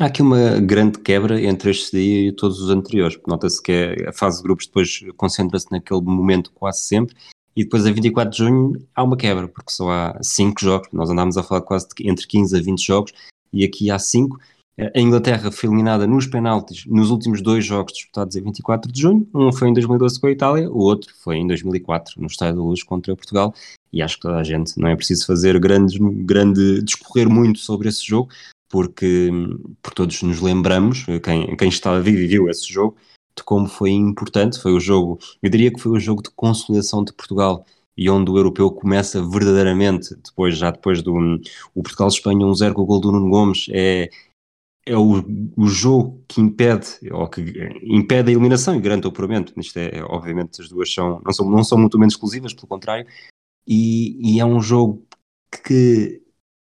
Há 0.00 0.06
aqui 0.06 0.22
uma 0.22 0.58
grande 0.58 1.00
quebra 1.00 1.38
entre 1.38 1.70
este 1.70 1.98
dia 1.98 2.28
e 2.28 2.32
todos 2.32 2.62
os 2.62 2.70
anteriores. 2.70 3.18
Nota-se 3.28 3.62
que 3.62 3.72
é, 3.72 4.08
a 4.08 4.12
fase 4.12 4.38
de 4.38 4.44
grupos 4.44 4.66
depois 4.66 5.04
concentra-se 5.18 5.70
naquele 5.70 6.00
momento 6.00 6.50
quase 6.54 6.80
sempre 6.80 7.14
e 7.56 7.64
depois 7.64 7.86
a 7.86 7.92
24 7.92 8.30
de 8.30 8.38
junho 8.38 8.86
há 8.94 9.02
uma 9.02 9.16
quebra, 9.16 9.48
porque 9.48 9.70
só 9.70 9.90
há 9.90 10.18
5 10.20 10.60
jogos, 10.60 10.88
nós 10.92 11.10
andámos 11.10 11.36
a 11.36 11.42
falar 11.42 11.62
quase 11.62 11.86
entre 12.00 12.26
15 12.26 12.56
a 12.56 12.60
20 12.60 12.86
jogos, 12.86 13.12
e 13.52 13.64
aqui 13.64 13.90
há 13.90 13.98
5. 13.98 14.38
A 14.76 14.98
Inglaterra 14.98 15.52
foi 15.52 15.68
eliminada 15.68 16.04
nos 16.04 16.26
penaltis 16.26 16.84
nos 16.86 17.08
últimos 17.10 17.40
dois 17.40 17.64
jogos 17.64 17.92
disputados 17.92 18.34
em 18.34 18.42
24 18.42 18.90
de 18.90 19.00
junho. 19.00 19.28
Um 19.32 19.52
foi 19.52 19.68
em 19.68 19.72
2012 19.72 20.20
com 20.20 20.26
a 20.26 20.32
Itália, 20.32 20.68
o 20.68 20.78
outro 20.78 21.14
foi 21.22 21.36
em 21.36 21.46
2004 21.46 22.20
no 22.20 22.26
Estádio 22.26 22.56
da 22.56 22.62
Luz 22.62 22.82
contra 22.82 23.14
Portugal. 23.14 23.54
E 23.92 24.02
acho 24.02 24.16
que 24.16 24.22
toda 24.22 24.36
a 24.36 24.42
gente 24.42 24.76
não 24.76 24.88
é 24.88 24.96
preciso 24.96 25.26
fazer 25.26 25.56
grandes, 25.60 25.96
grande 25.96 26.82
discorrer 26.82 27.30
muito 27.30 27.60
sobre 27.60 27.88
esse 27.88 28.04
jogo, 28.04 28.28
porque, 28.68 29.30
porque 29.80 29.94
todos 29.94 30.20
nos 30.22 30.40
lembramos, 30.40 31.06
quem, 31.22 31.56
quem 31.56 31.68
estava 31.68 32.00
vivo 32.00 32.18
e 32.18 32.26
viu 32.26 32.48
esse 32.50 32.72
jogo, 32.72 32.96
de 33.36 33.42
como 33.44 33.66
foi 33.66 33.90
importante. 33.90 34.60
Foi 34.60 34.72
o 34.72 34.80
jogo, 34.80 35.18
eu 35.42 35.50
diria 35.50 35.72
que 35.72 35.80
foi 35.80 35.92
o 35.92 36.00
jogo 36.00 36.22
de 36.22 36.30
consolidação 36.30 37.04
de 37.04 37.12
Portugal 37.12 37.64
e 37.96 38.10
onde 38.10 38.30
o 38.30 38.36
europeu 38.36 38.70
começa 38.70 39.22
verdadeiramente, 39.22 40.14
depois, 40.16 40.58
já 40.58 40.70
depois 40.70 41.02
do 41.02 41.14
o 41.74 41.82
Portugal-Espanha 41.82 42.44
1-0 42.44 42.72
com 42.72 42.82
o 42.82 42.86
gol 42.86 43.00
do 43.00 43.12
Nuno 43.12 43.30
Gomes, 43.30 43.66
é, 43.70 44.10
é 44.84 44.96
o, 44.96 45.24
o 45.56 45.66
jogo 45.68 46.22
que 46.26 46.40
impede, 46.40 46.88
ou 47.12 47.28
que 47.28 47.40
impede 47.84 48.30
a 48.30 48.32
eliminação 48.32 48.74
e 48.74 48.80
garante 48.80 49.06
o 49.06 49.10
apuramento. 49.10 49.52
Isto 49.58 49.78
é, 49.78 50.02
obviamente, 50.04 50.60
as 50.60 50.68
duas 50.68 50.92
são, 50.92 51.20
não 51.24 51.32
são, 51.32 51.50
não 51.50 51.64
são 51.64 51.78
mutuamente 51.78 52.14
exclusivas, 52.14 52.52
pelo 52.52 52.66
contrário, 52.66 53.06
e, 53.66 54.34
e 54.34 54.40
é 54.40 54.44
um 54.44 54.60
jogo 54.60 55.06
que 55.64 56.23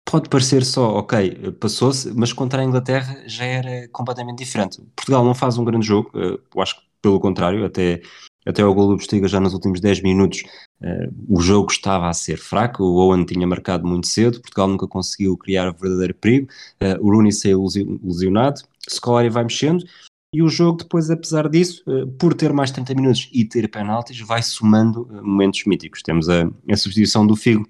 pode 0.09 0.29
parecer 0.29 0.63
só, 0.63 0.97
ok, 0.97 1.51
passou-se, 1.59 2.11
mas 2.15 2.31
contra 2.31 2.61
a 2.61 2.65
Inglaterra 2.65 3.23
já 3.27 3.43
era 3.43 3.87
completamente 3.89 4.39
diferente. 4.39 4.81
Portugal 4.95 5.23
não 5.23 5.35
faz 5.35 5.57
um 5.57 5.65
grande 5.65 5.85
jogo, 5.85 6.09
eh, 6.15 6.39
eu 6.55 6.61
acho 6.61 6.77
que 6.77 6.87
pelo 7.01 7.19
contrário, 7.19 7.65
até, 7.65 8.01
até 8.45 8.65
o 8.65 8.73
gol 8.73 8.87
do 8.87 8.97
Bestiga 8.97 9.27
já 9.27 9.39
nos 9.39 9.53
últimos 9.53 9.79
10 9.79 10.01
minutos 10.01 10.43
uh, 10.81 11.13
o 11.29 11.39
jogo 11.39 11.71
estava 11.71 12.09
a 12.09 12.13
ser 12.13 12.37
fraco, 12.37 12.83
o 12.83 12.95
Owen 12.95 13.23
tinha 13.23 13.45
marcado 13.45 13.87
muito 13.87 14.07
cedo, 14.07 14.41
Portugal 14.41 14.67
nunca 14.67 14.87
conseguiu 14.87 15.37
criar 15.37 15.71
verdadeiro 15.71 16.15
perigo, 16.15 16.47
uh, 16.81 17.05
o 17.05 17.11
Rooney 17.11 17.31
saiu 17.31 17.63
lesionado, 18.03 18.61
Scolari 18.89 19.29
vai 19.29 19.43
mexendo, 19.43 19.85
e 20.33 20.41
o 20.41 20.49
jogo 20.49 20.79
depois, 20.79 21.09
apesar 21.09 21.47
disso, 21.47 21.83
por 22.19 22.33
ter 22.33 22.51
mais 22.51 22.69
30 22.71 22.93
minutos 22.95 23.29
e 23.31 23.45
ter 23.45 23.69
penaltis, 23.69 24.19
vai 24.19 24.41
somando 24.43 25.07
momentos 25.23 25.63
míticos. 25.65 26.01
Temos 26.01 26.27
a, 26.27 26.49
a 26.69 26.75
substituição 26.75 27.25
do 27.25 27.33
Figo, 27.33 27.65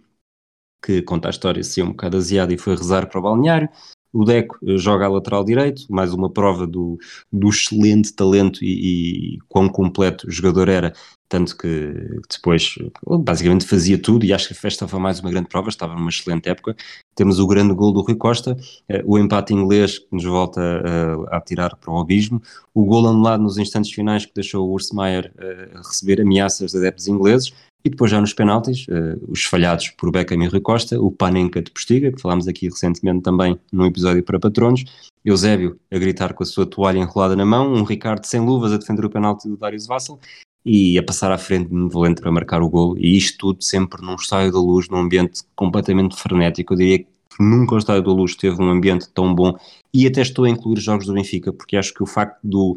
que 0.81 1.01
conta 1.01 1.27
a 1.27 1.31
história, 1.31 1.63
se 1.63 1.81
um 1.81 1.89
bocado 1.89 2.17
aziado 2.17 2.53
e 2.53 2.57
foi 2.57 2.75
rezar 2.75 3.07
para 3.07 3.19
o 3.19 3.23
balneário. 3.23 3.69
O 4.13 4.23
Deco 4.23 4.57
eh, 4.65 4.77
joga 4.77 5.05
a 5.05 5.09
lateral 5.09 5.43
direito, 5.43 5.83
mais 5.89 6.13
uma 6.13 6.29
prova 6.29 6.65
do, 6.65 6.97
do 7.31 7.49
excelente 7.49 8.13
talento 8.13 8.63
e, 8.63 9.35
e 9.35 9.37
quão 9.49 9.67
completo 9.69 10.27
o 10.27 10.31
jogador 10.31 10.69
era, 10.69 10.93
tanto 11.29 11.57
que 11.57 11.93
depois 12.31 12.75
basicamente 13.19 13.65
fazia 13.65 14.01
tudo 14.01 14.25
e 14.25 14.33
acho 14.33 14.47
que 14.47 14.53
a 14.53 14.57
festa 14.57 14.87
foi 14.87 14.99
mais 14.99 15.19
uma 15.19 15.29
grande 15.29 15.49
prova, 15.49 15.69
estava 15.69 15.93
numa 15.93 16.09
excelente 16.09 16.47
época. 16.49 16.75
Temos 17.15 17.37
o 17.37 17.45
grande 17.45 17.73
gol 17.73 17.91
do 17.91 18.01
Rui 18.01 18.15
Costa, 18.15 18.57
eh, 18.87 19.03
o 19.05 19.19
empate 19.19 19.53
inglês 19.53 19.99
que 19.99 20.07
nos 20.11 20.23
volta 20.23 20.61
a, 20.61 21.37
a 21.37 21.41
tirar 21.41 21.75
para 21.75 21.91
o 21.91 21.99
abismo, 21.99 22.41
o 22.73 22.85
gol 22.85 23.07
anulado 23.07 23.43
nos 23.43 23.57
instantes 23.57 23.91
finais 23.91 24.25
que 24.25 24.33
deixou 24.33 24.67
o 24.67 24.73
Urs 24.73 24.91
Maier 24.91 25.33
a 25.75 25.77
receber 25.79 26.21
ameaças 26.21 26.71
de 26.71 26.77
adeptos 26.77 27.07
ingleses, 27.07 27.51
e 27.87 27.89
depois 27.89 28.11
já 28.11 28.19
nos 28.19 28.33
penaltis, 28.33 28.85
uh, 28.89 29.17
os 29.29 29.45
falhados 29.45 29.89
por 29.91 30.11
Beckham 30.11 30.43
e 30.43 30.47
Rui 30.47 30.59
Costa, 30.59 30.99
o 30.99 31.09
Panenka 31.09 31.61
de 31.61 31.71
Postiga, 31.71 32.11
que 32.11 32.21
falámos 32.21 32.45
aqui 32.45 32.67
recentemente 32.67 33.21
também 33.21 33.57
num 33.71 33.85
episódio 33.85 34.21
para 34.23 34.37
patronos, 34.37 34.83
Eusébio 35.23 35.79
a 35.89 35.97
gritar 35.97 36.33
com 36.33 36.43
a 36.43 36.45
sua 36.45 36.65
toalha 36.65 36.99
enrolada 36.99 37.35
na 37.35 37.45
mão, 37.45 37.73
um 37.73 37.83
Ricardo 37.83 38.25
sem 38.25 38.41
luvas 38.41 38.73
a 38.73 38.77
defender 38.77 39.05
o 39.05 39.09
penalti 39.09 39.47
do 39.47 39.55
Darius 39.55 39.87
Vassal 39.87 40.19
e 40.65 40.99
a 40.99 41.03
passar 41.03 41.31
à 41.31 41.37
frente 41.37 41.69
de 41.69 41.87
Valente 41.87 42.21
para 42.21 42.29
marcar 42.29 42.61
o 42.61 42.69
gol, 42.69 42.97
e 42.97 43.15
isto 43.15 43.37
tudo 43.37 43.63
sempre 43.63 44.05
num 44.05 44.15
estádio 44.15 44.51
da 44.51 44.59
luz, 44.59 44.89
num 44.89 44.97
ambiente 44.97 45.41
completamente 45.55 46.17
frenético, 46.17 46.73
eu 46.73 46.77
diria 46.77 46.99
que 46.99 47.07
nunca 47.39 47.75
o 47.75 47.77
estádio 47.77 48.03
da 48.03 48.11
luz 48.11 48.35
teve 48.35 48.61
um 48.61 48.69
ambiente 48.69 49.07
tão 49.13 49.33
bom, 49.33 49.55
e 49.93 50.05
até 50.05 50.21
estou 50.21 50.43
a 50.43 50.49
incluir 50.49 50.77
os 50.77 50.83
jogos 50.83 51.05
do 51.05 51.13
Benfica, 51.13 51.53
porque 51.53 51.77
acho 51.77 51.93
que 51.93 52.03
o 52.03 52.05
facto 52.05 52.37
do 52.43 52.75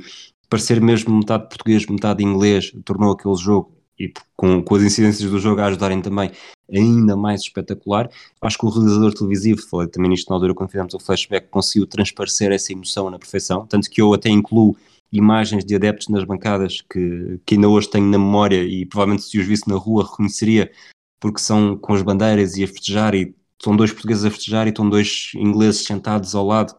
parecer 0.48 0.80
mesmo 0.80 1.16
metade 1.16 1.48
português, 1.48 1.84
metade 1.86 2.22
inglês, 2.22 2.72
tornou 2.84 3.10
aquele 3.10 3.34
jogo 3.34 3.79
e 4.00 4.12
com, 4.34 4.62
com 4.62 4.74
as 4.74 4.82
incidências 4.82 5.30
do 5.30 5.38
jogo 5.38 5.60
a 5.60 5.66
ajudarem 5.66 6.00
também 6.00 6.30
ainda 6.72 7.14
mais 7.16 7.42
espetacular. 7.42 8.08
Acho 8.40 8.58
que 8.58 8.64
o 8.64 8.70
realizador 8.70 9.12
televisivo, 9.12 9.60
falei 9.68 9.88
também 9.88 10.10
nisto 10.10 10.30
na 10.30 10.36
altura 10.36 10.54
quando 10.54 10.70
fizemos 10.70 10.94
o 10.94 10.98
flashback, 10.98 11.48
conseguiu 11.48 11.86
transparecer 11.86 12.50
essa 12.50 12.72
emoção 12.72 13.10
na 13.10 13.18
perfeição, 13.18 13.66
tanto 13.66 13.90
que 13.90 14.00
eu 14.00 14.14
até 14.14 14.30
incluo 14.30 14.74
imagens 15.12 15.64
de 15.64 15.74
adeptos 15.74 16.08
nas 16.08 16.24
bancadas 16.24 16.82
que, 16.88 17.40
que 17.44 17.56
ainda 17.56 17.68
hoje 17.68 17.90
tenho 17.90 18.06
na 18.06 18.18
memória 18.18 18.62
e 18.62 18.86
provavelmente 18.86 19.24
se 19.24 19.38
os 19.38 19.46
visse 19.46 19.68
na 19.68 19.76
rua 19.76 20.04
reconheceria, 20.04 20.70
porque 21.18 21.40
são 21.40 21.76
com 21.76 21.92
as 21.92 22.02
bandeiras 22.02 22.56
e 22.56 22.64
a 22.64 22.68
festejar 22.68 23.14
e 23.14 23.34
são 23.62 23.76
dois 23.76 23.92
portugueses 23.92 24.24
a 24.24 24.30
festejar 24.30 24.66
e 24.66 24.70
estão 24.70 24.88
dois 24.88 25.32
ingleses 25.34 25.84
sentados 25.84 26.34
ao 26.34 26.46
lado 26.46 26.74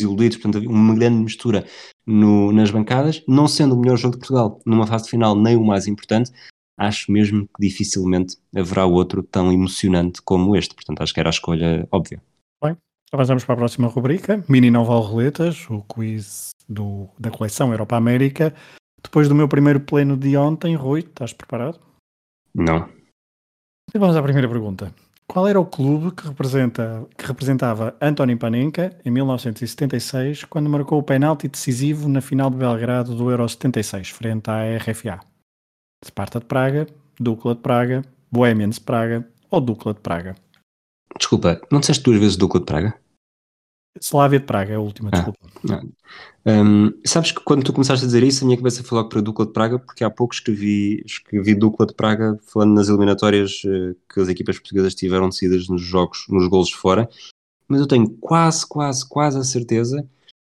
iludidos, 0.00 0.36
portanto 0.36 0.68
uma 0.68 0.94
grande 0.94 1.22
mistura 1.22 1.64
no, 2.04 2.52
nas 2.52 2.70
bancadas, 2.70 3.22
não 3.26 3.48
sendo 3.48 3.74
o 3.74 3.78
melhor 3.78 3.96
jogo 3.96 4.14
de 4.14 4.18
Portugal 4.18 4.60
numa 4.66 4.86
fase 4.86 5.08
final 5.08 5.34
nem 5.34 5.56
o 5.56 5.64
mais 5.64 5.86
importante, 5.86 6.30
acho 6.76 7.10
mesmo 7.10 7.46
que 7.46 7.60
dificilmente 7.60 8.36
haverá 8.54 8.84
outro 8.84 9.22
tão 9.22 9.52
emocionante 9.52 10.20
como 10.22 10.54
este. 10.56 10.74
Portanto, 10.74 11.02
acho 11.02 11.14
que 11.14 11.20
era 11.20 11.28
a 11.28 11.30
escolha 11.30 11.88
óbvia. 11.90 12.20
Bem, 12.62 12.76
avançamos 13.12 13.44
para 13.44 13.54
a 13.54 13.58
próxima 13.58 13.88
rubrica. 13.88 14.44
Mini 14.48 14.70
Nova 14.70 14.94
Roletas, 14.96 15.68
o 15.70 15.82
quiz 15.82 16.50
do, 16.68 17.08
da 17.18 17.30
coleção 17.30 17.72
Europa 17.72 17.96
América. 17.96 18.54
Depois 19.02 19.28
do 19.28 19.34
meu 19.34 19.48
primeiro 19.48 19.80
pleno 19.80 20.16
de 20.16 20.36
ontem, 20.36 20.74
Rui, 20.74 21.00
estás 21.00 21.32
preparado? 21.32 21.78
Não. 22.54 22.88
E 23.94 23.98
vamos 23.98 24.16
à 24.16 24.22
primeira 24.22 24.48
pergunta. 24.48 24.92
Qual 25.28 25.46
era 25.46 25.60
o 25.60 25.66
clube 25.66 26.12
que, 26.12 26.26
representa, 26.26 27.06
que 27.16 27.26
representava 27.26 27.96
António 28.00 28.38
Panenka 28.38 28.96
em 29.04 29.10
1976, 29.10 30.44
quando 30.44 30.70
marcou 30.70 30.98
o 30.98 31.02
penalti 31.02 31.48
decisivo 31.48 32.08
na 32.08 32.20
final 32.20 32.48
de 32.48 32.56
Belgrado 32.56 33.14
do 33.14 33.30
Euro 33.30 33.48
76, 33.48 34.10
frente 34.10 34.48
à 34.48 34.76
RFA? 34.76 35.20
Sparta 36.06 36.38
de 36.38 36.46
Praga, 36.46 36.86
Dukla 37.18 37.54
de 37.54 37.60
Praga, 37.60 38.02
Bohemians 38.30 38.76
de 38.76 38.82
Praga 38.82 39.28
ou 39.50 39.60
Dukla 39.60 39.94
de 39.94 40.00
Praga? 40.00 40.36
Desculpa, 41.18 41.60
não 41.70 41.80
disseste 41.80 42.02
duas 42.02 42.18
vezes 42.18 42.36
Dukla 42.36 42.60
de 42.60 42.66
Praga? 42.66 42.94
Slavia 44.00 44.38
de 44.38 44.46
Praga 44.46 44.72
é 44.72 44.76
a 44.76 44.80
última, 44.80 45.10
Ah, 45.12 45.16
desculpa. 45.16 45.86
Um, 46.44 46.92
sabes 47.04 47.32
que 47.32 47.40
quando 47.40 47.64
tu 47.64 47.72
começaste 47.72 48.04
a 48.04 48.06
dizer 48.06 48.22
isso, 48.22 48.44
a 48.44 48.46
minha 48.46 48.56
cabeça 48.56 48.84
foi 48.84 48.98
logo 48.98 49.08
para 49.08 49.20
Dukla 49.20 49.46
de 49.46 49.52
Praga, 49.52 49.78
porque 49.78 50.04
há 50.04 50.10
pouco 50.10 50.34
escrevi, 50.34 51.02
escrevi 51.04 51.54
Dukla 51.54 51.86
de 51.86 51.94
Praga 51.94 52.38
falando 52.46 52.74
nas 52.74 52.88
eliminatórias 52.88 53.62
eh, 53.64 53.94
que 54.12 54.20
as 54.20 54.28
equipas 54.28 54.58
portuguesas 54.58 54.94
tiveram 54.94 55.28
decididas 55.28 55.68
nos 55.68 55.82
jogos, 55.82 56.26
nos 56.28 56.46
golos 56.46 56.68
de 56.68 56.76
fora, 56.76 57.08
mas 57.66 57.80
eu 57.80 57.86
tenho 57.86 58.08
quase, 58.20 58.66
quase, 58.66 59.08
quase 59.08 59.38
a 59.38 59.44
certeza 59.44 60.06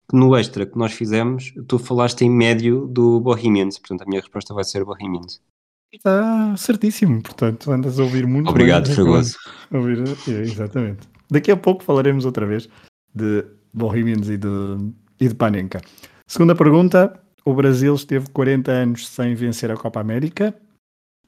que 0.09 0.15
no 0.15 0.35
extra 0.35 0.65
que 0.65 0.77
nós 0.77 0.93
fizemos, 0.93 1.53
tu 1.67 1.77
falaste 1.77 2.21
em 2.23 2.29
médio 2.29 2.87
do 2.87 3.19
Bohemians, 3.19 3.77
portanto 3.77 4.03
a 4.03 4.05
minha 4.05 4.21
resposta 4.21 4.53
vai 4.53 4.63
ser 4.63 4.83
Bohemians. 4.83 5.41
Está 5.91 6.55
certíssimo, 6.55 7.21
portanto, 7.21 7.71
andas 7.71 7.99
a 7.99 8.03
ouvir 8.03 8.27
muito 8.27 8.49
Obrigado, 8.49 8.85
bem. 8.85 8.95
Fragoso. 8.95 9.37
Ouvir, 9.71 10.03
é, 10.27 10.31
exatamente. 10.41 11.07
Daqui 11.29 11.51
a 11.51 11.57
pouco 11.57 11.83
falaremos 11.83 12.25
outra 12.25 12.45
vez 12.45 12.69
de 13.13 13.45
Bohemians 13.73 14.29
e 14.29 14.37
de, 14.37 14.47
e 15.19 15.27
de 15.27 15.35
Panenka. 15.35 15.81
Segunda 16.27 16.55
pergunta: 16.55 17.19
o 17.43 17.53
Brasil 17.53 17.95
esteve 17.95 18.29
40 18.29 18.71
anos 18.71 19.07
sem 19.07 19.33
vencer 19.33 19.71
a 19.71 19.77
Copa 19.77 19.99
América. 19.99 20.53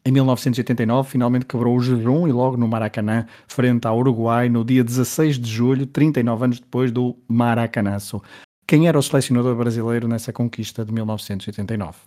Em 0.03 0.12
1989, 0.12 1.10
finalmente 1.10 1.46
quebrou 1.46 1.75
o 1.75 1.80
jejum 1.80 2.27
e 2.27 2.32
logo 2.32 2.58
no 2.58 2.68
Maracanã, 2.68 3.27
frente 3.48 3.88
ao 3.88 4.00
Uruguai, 4.00 4.50
no 4.50 4.65
dia 4.65 4.84
16 4.84 5.38
de 5.38 5.50
julho, 5.50 5.86
39 5.86 6.46
anos 6.46 6.60
depois 6.60 6.91
do 6.91 7.15
Maracanaço. 7.27 8.22
Quem 8.68 8.88
era 8.88 8.98
o 8.98 9.03
selecionador 9.03 9.56
brasileiro 9.56 10.08
nessa 10.08 10.34
conquista 10.34 10.84
de 10.84 10.91
1989? 10.91 12.00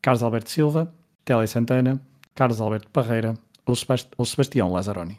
Carlos 0.00 0.22
Alberto 0.22 0.50
Silva, 0.50 0.94
Tele 1.24 1.46
Santana, 1.46 2.00
Carlos 2.34 2.60
Alberto 2.60 2.88
Parreira 2.90 3.34
ou, 3.66 3.74
Sebast 3.74 4.08
ou 4.18 4.24
Sebastião 4.24 4.72
Lazzaroni? 4.72 5.18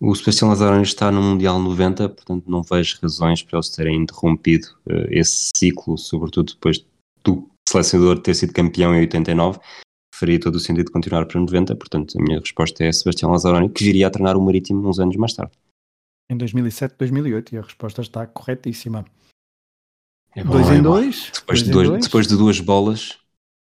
O 0.00 0.14
Sebastião 0.14 0.48
Lazzaroni 0.48 0.82
está 0.82 1.10
no 1.12 1.22
Mundial 1.22 1.58
90, 1.60 2.08
portanto 2.08 2.44
não 2.50 2.62
vejo 2.62 2.98
razões 3.02 3.42
para 3.42 3.56
eles 3.58 3.68
terem 3.70 4.02
interrompido 4.02 4.66
eh, 4.88 5.06
esse 5.10 5.50
ciclo, 5.56 5.96
sobretudo 5.96 6.52
depois 6.54 6.84
do 7.24 7.48
selecionador 7.68 8.18
ter 8.20 8.34
sido 8.34 8.52
campeão 8.52 8.94
em 8.94 9.00
89. 9.00 9.60
Faria 10.14 10.38
todo 10.40 10.56
o 10.56 10.60
sentido 10.60 10.86
de 10.86 10.92
continuar 10.92 11.26
para 11.26 11.40
90, 11.40 11.74
portanto 11.76 12.18
a 12.18 12.22
minha 12.22 12.38
resposta 12.40 12.84
é 12.84 12.92
Sebastião 12.92 13.30
Lazzaroni, 13.30 13.68
que 13.70 13.84
viria 13.84 14.06
a 14.08 14.10
treinar 14.10 14.36
o 14.36 14.42
Marítimo 14.42 14.88
uns 14.88 14.98
anos 14.98 15.16
mais 15.16 15.32
tarde. 15.34 15.52
Em 16.30 16.36
2007, 16.36 16.96
2008 16.98 17.54
e 17.54 17.58
a 17.58 17.62
resposta 17.62 18.00
está 18.02 18.26
corretíssima. 18.26 19.04
É 20.34 20.42
bom, 20.42 20.52
dois 20.52 20.68
é 20.70 20.76
em 20.76 20.82
dois. 20.82 21.30
Depois, 21.34 21.62
de 21.62 21.68
em 21.68 21.72
dois- 21.72 21.88
dois. 21.88 22.04
depois 22.04 22.26
de 22.26 22.36
duas 22.36 22.60
bolas, 22.60 23.18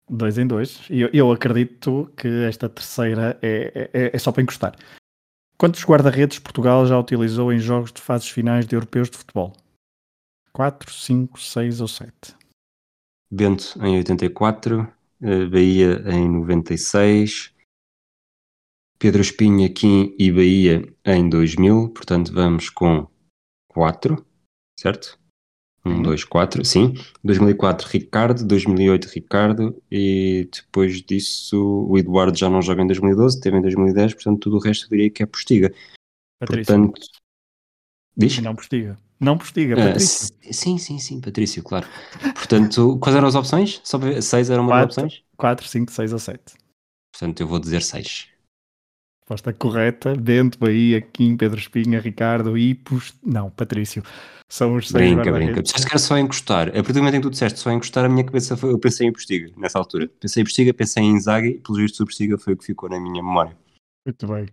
Dois 0.09 0.37
em 0.37 0.47
dois. 0.47 0.81
E 0.89 1.01
eu, 1.01 1.09
eu 1.13 1.31
acredito 1.31 2.11
que 2.17 2.27
esta 2.45 2.67
terceira 2.67 3.37
é, 3.41 3.89
é, 3.93 4.15
é 4.15 4.19
só 4.19 4.31
para 4.31 4.41
encostar. 4.41 4.75
Quantos 5.57 5.83
guarda-redes 5.83 6.39
Portugal 6.39 6.85
já 6.87 6.97
utilizou 6.97 7.51
em 7.51 7.59
jogos 7.59 7.91
de 7.91 8.01
fases 8.01 8.29
finais 8.29 8.65
de 8.65 8.75
europeus 8.75 9.09
de 9.09 9.17
futebol? 9.17 9.53
4, 10.53 10.91
5, 10.91 11.39
6 11.39 11.81
ou 11.81 11.87
7? 11.87 12.11
Bento 13.31 13.77
em 13.83 13.97
84, 13.97 14.91
eh, 15.21 15.45
Bahia 15.45 16.01
em 16.07 16.29
96, 16.29 17.53
Pedro 18.97 19.21
Espinha, 19.21 19.71
Kim 19.71 20.15
e 20.17 20.31
Bahia 20.31 20.95
em 21.05 21.29
2000, 21.29 21.89
portanto 21.89 22.33
vamos 22.33 22.69
com 22.69 23.07
4, 23.67 24.25
certo? 24.79 25.18
1, 25.89 25.95
Sim. 25.97 26.01
2, 26.03 26.23
4, 26.23 26.63
sim. 26.65 26.93
2004 27.23 27.87
Ricardo, 27.87 28.45
2008 28.45 29.05
Ricardo 29.05 29.81
e 29.91 30.47
depois 30.51 31.01
disso 31.01 31.85
o 31.89 31.97
Eduardo 31.97 32.37
já 32.37 32.49
não 32.49 32.61
joga 32.61 32.81
em 32.83 32.87
2012, 32.87 33.39
teve 33.39 33.57
em 33.57 33.61
2010, 33.61 34.13
portanto 34.13 34.39
tudo 34.39 34.57
o 34.57 34.59
resto 34.59 34.85
eu 34.85 34.89
diria 34.89 35.09
que 35.09 35.23
é 35.23 35.25
postiga. 35.25 35.73
Patrício. 36.39 36.73
Portanto, 36.75 37.01
diz? 38.15 38.39
Não 38.39 38.55
postiga. 38.55 38.97
Não 39.19 39.37
postiga, 39.37 39.73
Ah, 39.73 39.87
Patrício. 39.87 40.27
s- 40.27 40.53
sim, 40.53 40.77
sim, 40.77 40.97
sim, 40.97 41.19
Patrício, 41.19 41.61
claro. 41.61 41.85
Portanto, 42.33 42.97
quais 43.01 43.15
eram 43.15 43.27
as 43.27 43.35
opções? 43.35 43.81
Só 43.83 43.99
para 43.99 44.11
ver, 44.11 44.21
seis 44.23 44.49
eram 44.49 44.63
uma 44.63 44.71
das 44.71 44.95
Quatro. 44.95 45.05
opções? 45.05 45.23
4, 45.35 45.67
5, 45.67 45.91
6 45.91 46.13
ou 46.13 46.19
7. 46.19 46.53
Portanto, 47.11 47.41
eu 47.41 47.47
vou 47.47 47.59
dizer 47.59 47.81
6. 47.81 48.27
Resposta 49.29 49.53
correta. 49.53 50.15
Bento, 50.15 50.57
Bahia, 50.57 50.99
Kim, 51.01 51.37
Pedro 51.37 51.59
Espinha, 51.59 51.99
Ricardo, 51.99 52.57
Ipos. 52.57 53.13
Não, 53.23 53.51
Patrício. 53.51 54.01
São 54.51 54.75
os 54.75 54.87
seis 54.87 55.13
Brinca, 55.13 55.31
brinca. 55.31 55.61
Disseste 55.61 55.85
que 55.85 55.91
era 55.91 55.99
só 55.99 56.17
encostar. 56.17 56.69
A 56.69 56.71
partir 56.71 56.93
do 56.93 56.99
momento 56.99 57.13
em 57.13 57.21
que 57.21 57.27
tu 57.27 57.29
disseste 57.29 57.59
só 57.59 57.71
encostar, 57.71 58.05
a 58.05 58.09
minha 58.09 58.23
cabeça 58.23 58.57
foi. 58.57 58.71
Eu 58.71 58.79
pensei 58.79 59.05
em 59.05 59.13
Postiga, 59.13 59.51
nessa 59.55 59.77
altura. 59.77 60.09
Pensei 60.19 60.41
em 60.41 60.43
Postiga, 60.43 60.73
pensei 60.73 61.03
em 61.03 61.11
Inzaghi 61.11 61.49
e, 61.49 61.59
pelos 61.59 61.79
vistos, 61.79 61.99
o 61.99 62.05
Postiga 62.05 62.39
foi 62.39 62.53
o 62.53 62.57
que 62.57 62.65
ficou 62.65 62.89
na 62.89 62.99
minha 62.99 63.21
memória. 63.21 63.55
Muito 64.03 64.25
bem. 64.25 64.47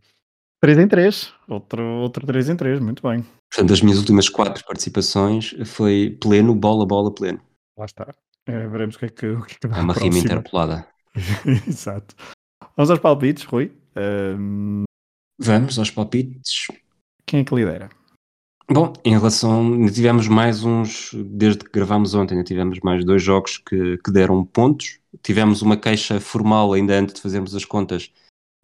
3 0.61 0.79
em 0.79 0.89
3. 0.89 1.33
Outro, 1.49 1.83
outro 1.83 2.27
3 2.27 2.51
em 2.51 2.57
3. 2.57 2.79
Muito 2.79 3.03
bem. 3.03 3.25
Portanto, 3.51 3.73
as 3.73 3.81
minhas 3.81 3.99
últimas 3.99 4.29
quatro 4.29 4.63
participações 4.63 5.55
foi 5.65 6.19
pleno, 6.21 6.55
bola, 6.55 6.85
bola, 6.85 7.11
pleno. 7.11 7.41
Lá 7.79 7.87
está. 7.87 8.15
Eh, 8.47 8.69
veremos 8.69 8.97
o 8.97 8.99
que 8.99 9.07
é 9.07 9.09
que, 9.09 9.27
o 9.27 9.43
que, 9.43 9.55
é 9.55 9.57
que 9.59 9.69
dá 9.69 9.79
É 9.79 9.81
uma 9.81 9.95
rima 9.95 10.19
interpolada. 10.19 10.87
Exato. 11.67 12.15
Vamos 12.77 12.91
aos 12.91 13.01
palpites, 13.01 13.45
Rui. 13.45 13.73
Ahm, 13.97 14.85
Vamos 15.39 15.79
aos 15.79 15.91
palpites. 15.91 16.67
quem 17.25 17.41
é 17.41 17.45
que 17.45 17.55
lidera? 17.55 17.89
Bom, 18.71 18.93
em 19.03 19.13
relação. 19.13 19.73
ainda 19.73 19.91
Tivemos 19.91 20.29
mais 20.29 20.63
uns. 20.63 21.11
Desde 21.15 21.65
que 21.65 21.71
gravámos 21.71 22.15
ontem, 22.15 22.35
ainda 22.35 22.45
tivemos 22.45 22.79
mais 22.81 23.05
dois 23.05 23.23
jogos 23.23 23.57
que, 23.57 23.97
que 23.99 24.13
deram 24.13 24.45
pontos. 24.45 24.99
Tivemos 25.23 25.63
uma 25.63 25.77
queixa 25.77 26.21
formal, 26.21 26.75
ainda 26.75 26.99
antes 26.99 27.15
de 27.15 27.23
fazermos 27.23 27.55
as 27.55 27.65
contas, 27.65 28.13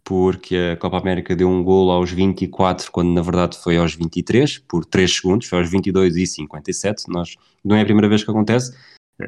porque 0.05 0.57
a 0.75 0.77
Copa 0.77 0.99
América 0.99 1.35
deu 1.35 1.49
um 1.49 1.63
golo 1.65 1.91
aos 1.91 2.11
24, 2.11 2.91
quando 2.93 3.13
na 3.13 3.23
verdade 3.23 3.57
foi 3.57 3.79
aos 3.79 3.95
23, 3.95 4.59
por 4.59 4.85
3 4.85 5.11
segundos, 5.11 5.47
foi 5.47 5.61
aos 5.61 5.71
22 5.71 6.17
e 6.17 6.27
57. 6.27 7.05
Nós, 7.09 7.37
não 7.65 7.77
é 7.77 7.81
a 7.81 7.85
primeira 7.85 8.09
vez 8.09 8.23
que 8.23 8.31
acontece, 8.31 8.77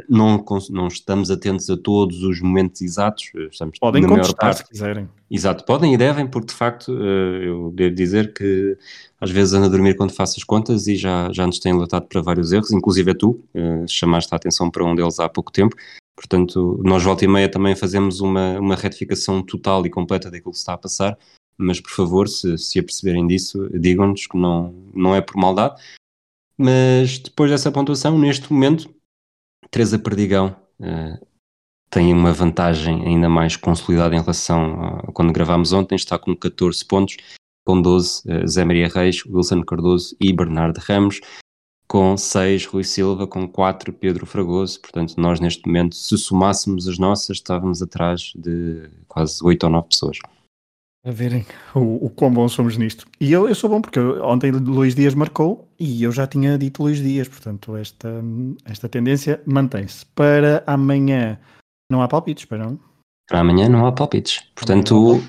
não, 0.08 0.44
não 0.70 0.88
estamos 0.88 1.30
atentos 1.30 1.68
a 1.70 1.76
todos 1.76 2.22
os 2.22 2.40
momentos 2.40 2.80
exatos. 2.80 3.30
Estamos 3.50 3.78
podem 3.78 4.06
contestar 4.06 4.54
se 4.54 4.66
quiserem. 4.66 5.08
Exato, 5.30 5.64
podem 5.64 5.94
e 5.94 5.96
devem, 5.96 6.26
porque 6.26 6.48
de 6.48 6.54
facto 6.54 6.92
eh, 6.92 7.48
eu 7.48 7.70
devo 7.74 7.94
dizer 7.94 8.32
que 8.32 8.76
às 9.20 9.30
vezes 9.30 9.54
ando 9.54 9.66
a 9.66 9.68
dormir 9.68 9.96
quando 9.96 10.12
faço 10.12 10.38
as 10.38 10.44
contas 10.44 10.86
e 10.86 10.96
já, 10.96 11.30
já 11.32 11.46
nos 11.46 11.58
têm 11.58 11.72
alertado 11.72 12.06
para 12.06 12.20
vários 12.20 12.52
erros, 12.52 12.72
inclusive 12.72 13.10
é 13.10 13.14
tu, 13.14 13.42
eh, 13.54 13.84
chamaste 13.88 14.32
a 14.32 14.36
atenção 14.36 14.70
para 14.70 14.84
um 14.84 14.94
deles 14.94 15.18
há 15.18 15.28
pouco 15.28 15.50
tempo. 15.50 15.76
Portanto, 16.16 16.80
nós 16.84 17.02
volta 17.02 17.24
e 17.24 17.28
meia 17.28 17.48
também 17.48 17.74
fazemos 17.74 18.20
uma, 18.20 18.58
uma 18.60 18.76
retificação 18.76 19.42
total 19.42 19.84
e 19.84 19.90
completa 19.90 20.30
daquilo 20.30 20.52
que 20.52 20.58
está 20.58 20.74
a 20.74 20.78
passar, 20.78 21.18
mas 21.58 21.80
por 21.80 21.90
favor, 21.90 22.28
se, 22.28 22.56
se 22.56 22.78
aperceberem 22.78 23.26
disso, 23.26 23.68
digam-nos 23.72 24.26
que 24.26 24.36
não, 24.36 24.74
não 24.94 25.14
é 25.14 25.20
por 25.20 25.36
maldade. 25.36 25.74
Mas 26.56 27.18
depois 27.18 27.50
dessa 27.50 27.72
pontuação, 27.72 28.16
neste 28.16 28.52
momento, 28.52 28.93
Teresa 29.74 29.98
Perdigão 29.98 30.54
uh, 30.78 31.26
tem 31.90 32.12
uma 32.12 32.32
vantagem 32.32 33.04
ainda 33.04 33.28
mais 33.28 33.56
consolidada 33.56 34.14
em 34.14 34.20
relação 34.20 34.80
a 34.84 35.12
quando 35.12 35.32
gravámos 35.32 35.72
ontem, 35.72 35.96
está 35.96 36.16
com 36.16 36.32
14 36.36 36.84
pontos, 36.84 37.16
com 37.66 37.82
12 37.82 38.22
uh, 38.24 38.46
Zé 38.46 38.64
Maria 38.64 38.86
Reis, 38.86 39.26
Wilson 39.26 39.62
Cardoso 39.62 40.14
e 40.20 40.32
Bernardo 40.32 40.78
Ramos, 40.78 41.20
com 41.88 42.16
6 42.16 42.66
Rui 42.66 42.84
Silva, 42.84 43.26
com 43.26 43.48
4 43.48 43.92
Pedro 43.92 44.24
Fragoso, 44.26 44.80
portanto 44.80 45.16
nós 45.16 45.40
neste 45.40 45.66
momento, 45.66 45.96
se 45.96 46.16
somássemos 46.16 46.86
as 46.86 46.96
nossas, 46.96 47.38
estávamos 47.38 47.82
atrás 47.82 48.32
de 48.36 48.88
quase 49.08 49.42
8 49.42 49.64
ou 49.64 49.70
9 49.70 49.88
pessoas. 49.88 50.18
A 51.04 51.10
verem 51.10 51.44
o, 51.74 52.06
o 52.06 52.10
quão 52.10 52.32
bons 52.32 52.52
somos 52.52 52.78
nisto. 52.78 53.06
E 53.20 53.30
eu, 53.30 53.46
eu 53.46 53.54
sou 53.54 53.68
bom 53.68 53.80
porque 53.80 53.98
eu, 53.98 54.24
ontem 54.24 54.50
Luís 54.50 54.94
Dias 54.94 55.14
marcou 55.14 55.68
e 55.78 56.02
eu 56.02 56.10
já 56.10 56.26
tinha 56.26 56.56
dito 56.56 56.82
Luís 56.82 56.98
Dias, 56.98 57.28
portanto 57.28 57.76
esta, 57.76 58.08
esta 58.64 58.88
tendência 58.88 59.42
mantém-se. 59.44 60.06
Para 60.06 60.64
amanhã 60.66 61.38
não 61.90 62.00
há 62.00 62.08
palpites, 62.08 62.46
para 62.46 62.64
não? 62.64 62.80
Para 63.28 63.40
amanhã 63.40 63.68
não 63.68 63.86
há 63.86 63.92
palpites. 63.92 64.42
Portanto, 64.54 65.20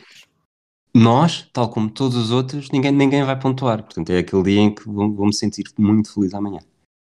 nós, 0.94 1.50
tal 1.52 1.70
como 1.70 1.90
todos 1.90 2.16
os 2.16 2.32
outros, 2.32 2.72
ninguém, 2.72 2.94
ninguém 2.94 3.24
vai 3.26 3.38
pontuar. 3.38 3.84
Portanto, 3.84 4.12
é 4.12 4.20
aquele 4.20 4.44
dia 4.44 4.62
em 4.62 4.74
que 4.74 4.88
vou, 4.88 5.14
vou 5.14 5.26
me 5.26 5.34
sentir 5.34 5.66
muito 5.78 6.14
feliz 6.14 6.34
amanhã. 6.34 6.60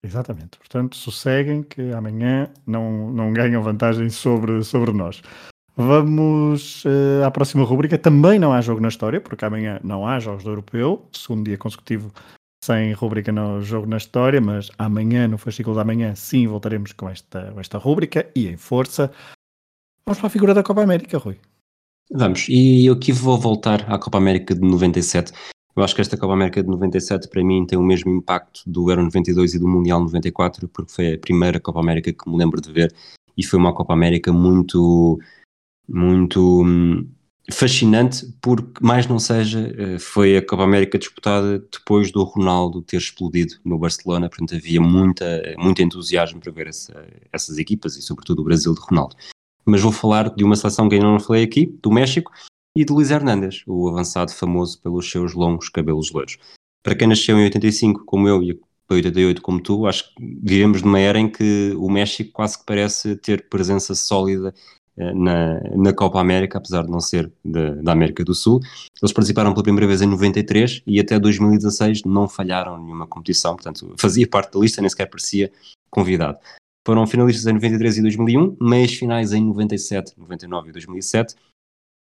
Exatamente. 0.03 0.59
Portanto, 0.59 0.97
sosseguem 0.97 1.63
que 1.63 1.93
amanhã 1.93 2.51
não, 2.67 3.11
não 3.11 3.33
ganham 3.33 3.63
vantagem 3.63 4.09
sobre, 4.11 4.63
sobre 4.65 4.93
nós. 4.93 5.23
Vamos 5.81 6.85
uh, 6.85 7.25
à 7.25 7.31
próxima 7.31 7.65
rubrica. 7.65 7.97
Também 7.97 8.39
não 8.39 8.53
há 8.53 8.61
jogo 8.61 8.83
na 8.83 8.89
história, 8.89 9.19
porque 9.19 9.47
amanhã 9.47 9.81
não 9.83 10.07
há 10.07 10.21
jogos 10.21 10.45
do 10.45 10.51
europeu, 10.51 11.09
segundo 11.11 11.47
dia 11.47 11.57
consecutivo 11.57 12.13
sem 12.63 12.93
rubrica 12.93 13.33
no 13.33 13.63
jogo 13.63 13.87
na 13.87 13.97
história, 13.97 14.39
mas 14.43 14.71
amanhã, 14.77 15.27
no 15.27 15.39
fascículo 15.39 15.75
da 15.75 15.83
manhã, 15.83 16.15
sim, 16.15 16.47
voltaremos 16.47 16.93
com 16.93 17.09
esta, 17.09 17.55
esta 17.57 17.79
rubrica 17.79 18.31
e 18.37 18.47
em 18.47 18.59
força. 18.59 19.11
Vamos 20.05 20.19
para 20.19 20.27
a 20.27 20.31
figura 20.31 20.53
da 20.53 20.63
Copa 20.63 20.83
América, 20.83 21.17
Rui. 21.17 21.39
Vamos, 22.13 22.47
e 22.51 22.85
eu 22.85 22.93
aqui 22.93 23.11
vou 23.11 23.39
voltar 23.39 23.91
à 23.91 23.99
Copa 23.99 24.19
América 24.19 24.55
de 24.55 24.61
97. 24.61 25.33
Eu 25.75 25.83
acho 25.83 25.95
que 25.95 26.03
esta 26.03 26.19
Copa 26.19 26.35
América 26.35 26.63
de 26.63 26.69
97 26.69 27.27
para 27.31 27.43
mim 27.43 27.65
tem 27.65 27.79
o 27.79 27.83
mesmo 27.83 28.11
impacto 28.11 28.61
do 28.67 28.91
Euro 28.91 29.05
92 29.05 29.55
e 29.55 29.59
do 29.59 29.67
Mundial 29.67 30.01
94, 30.01 30.69
porque 30.69 30.93
foi 30.93 31.15
a 31.15 31.19
primeira 31.19 31.59
Copa 31.59 31.81
América 31.81 32.13
que 32.13 32.29
me 32.29 32.37
lembro 32.37 32.61
de 32.61 32.71
ver 32.71 32.95
e 33.35 33.43
foi 33.43 33.59
uma 33.59 33.73
Copa 33.73 33.95
América 33.95 34.31
muito 34.31 35.19
muito 35.91 36.63
hum, 36.63 37.09
fascinante, 37.53 38.33
porque 38.41 38.85
mais 38.85 39.07
não 39.07 39.19
seja, 39.19 39.75
eh, 39.77 39.99
foi 39.99 40.37
a 40.37 40.47
Copa 40.47 40.63
América 40.63 40.99
disputada 40.99 41.59
depois 41.59 42.11
do 42.11 42.23
Ronaldo 42.23 42.83
ter 42.83 42.97
explodido 42.97 43.55
no 43.65 43.79
Barcelona, 43.79 44.29
portanto 44.29 44.55
havia 44.55 44.81
muita, 44.81 45.55
muito 45.59 45.83
entusiasmo 45.83 46.41
para 46.41 46.53
ver 46.53 46.69
essa, 46.69 47.07
essas 47.33 47.59
equipas 47.59 47.97
e 47.97 48.03
sobretudo 48.03 48.41
o 48.41 48.45
Brasil 48.45 48.73
de 48.75 48.81
Ronaldo. 48.81 49.17
Mas 49.65 49.83
vou 49.83 49.93
falar 49.93 50.35
de 50.35 50.45
uma 50.45 50.57
seleção 50.57 50.89
que 50.89 50.95
ainda 50.95 51.07
não 51.07 51.21
falei 51.21 51.45
aqui, 51.45 51.67
do 51.83 51.91
México, 51.91 52.33
e 52.77 52.85
de 52.85 52.93
Luís 52.93 53.11
Hernández, 53.11 53.63
o 53.67 53.89
avançado 53.89 54.33
famoso 54.33 54.81
pelos 54.81 55.11
seus 55.11 55.35
longos 55.35 55.69
cabelos 55.69 56.13
loiros. 56.13 56.39
Para 56.83 56.95
quem 56.95 57.09
nasceu 57.09 57.39
em 57.39 57.45
85 57.45 58.05
como 58.05 58.29
eu 58.29 58.43
e 58.43 58.59
88 58.89 59.43
como 59.43 59.61
tu, 59.61 59.87
acho 59.87 60.15
que 60.15 60.39
vivemos 60.43 60.83
numa 60.83 60.99
era 60.99 61.19
em 61.19 61.31
que 61.31 61.75
o 61.77 61.91
México 61.91 62.33
quase 62.33 62.59
que 62.59 62.65
parece 62.65 63.17
ter 63.17 63.49
presença 63.49 63.95
sólida 63.95 64.55
na, 65.15 65.61
na 65.77 65.93
Copa 65.93 66.21
América, 66.21 66.59
apesar 66.59 66.83
de 66.85 66.91
não 66.91 67.01
ser 67.01 67.31
de, 67.45 67.77
da 67.83 67.93
América 67.93 68.25
do 68.25 68.35
Sul. 68.35 68.61
Eles 69.03 69.13
participaram 69.13 69.53
pela 69.53 69.63
primeira 69.63 69.87
vez 69.87 70.03
em 70.03 70.07
93 70.07 70.83
e 70.87 71.01
até 71.01 71.19
2016 71.19 72.03
não 72.05 72.29
falharam 72.29 72.83
nenhuma 72.83 73.07
competição, 73.07 73.55
portanto 73.55 73.95
fazia 73.99 74.27
parte 74.27 74.53
da 74.53 74.61
lista, 74.61 74.81
nem 74.81 74.89
sequer 74.89 75.07
parecia 75.07 75.51
convidado. 75.91 76.39
Foram 76.87 77.07
finalistas 77.07 77.47
em 77.47 77.53
93 77.53 77.99
e 77.99 78.03
2001, 78.03 78.57
meias 78.61 78.93
finais 78.95 79.33
em 79.33 79.45
97, 79.45 80.15
99 80.17 80.71
e 80.71 80.73
2007. 80.73 81.35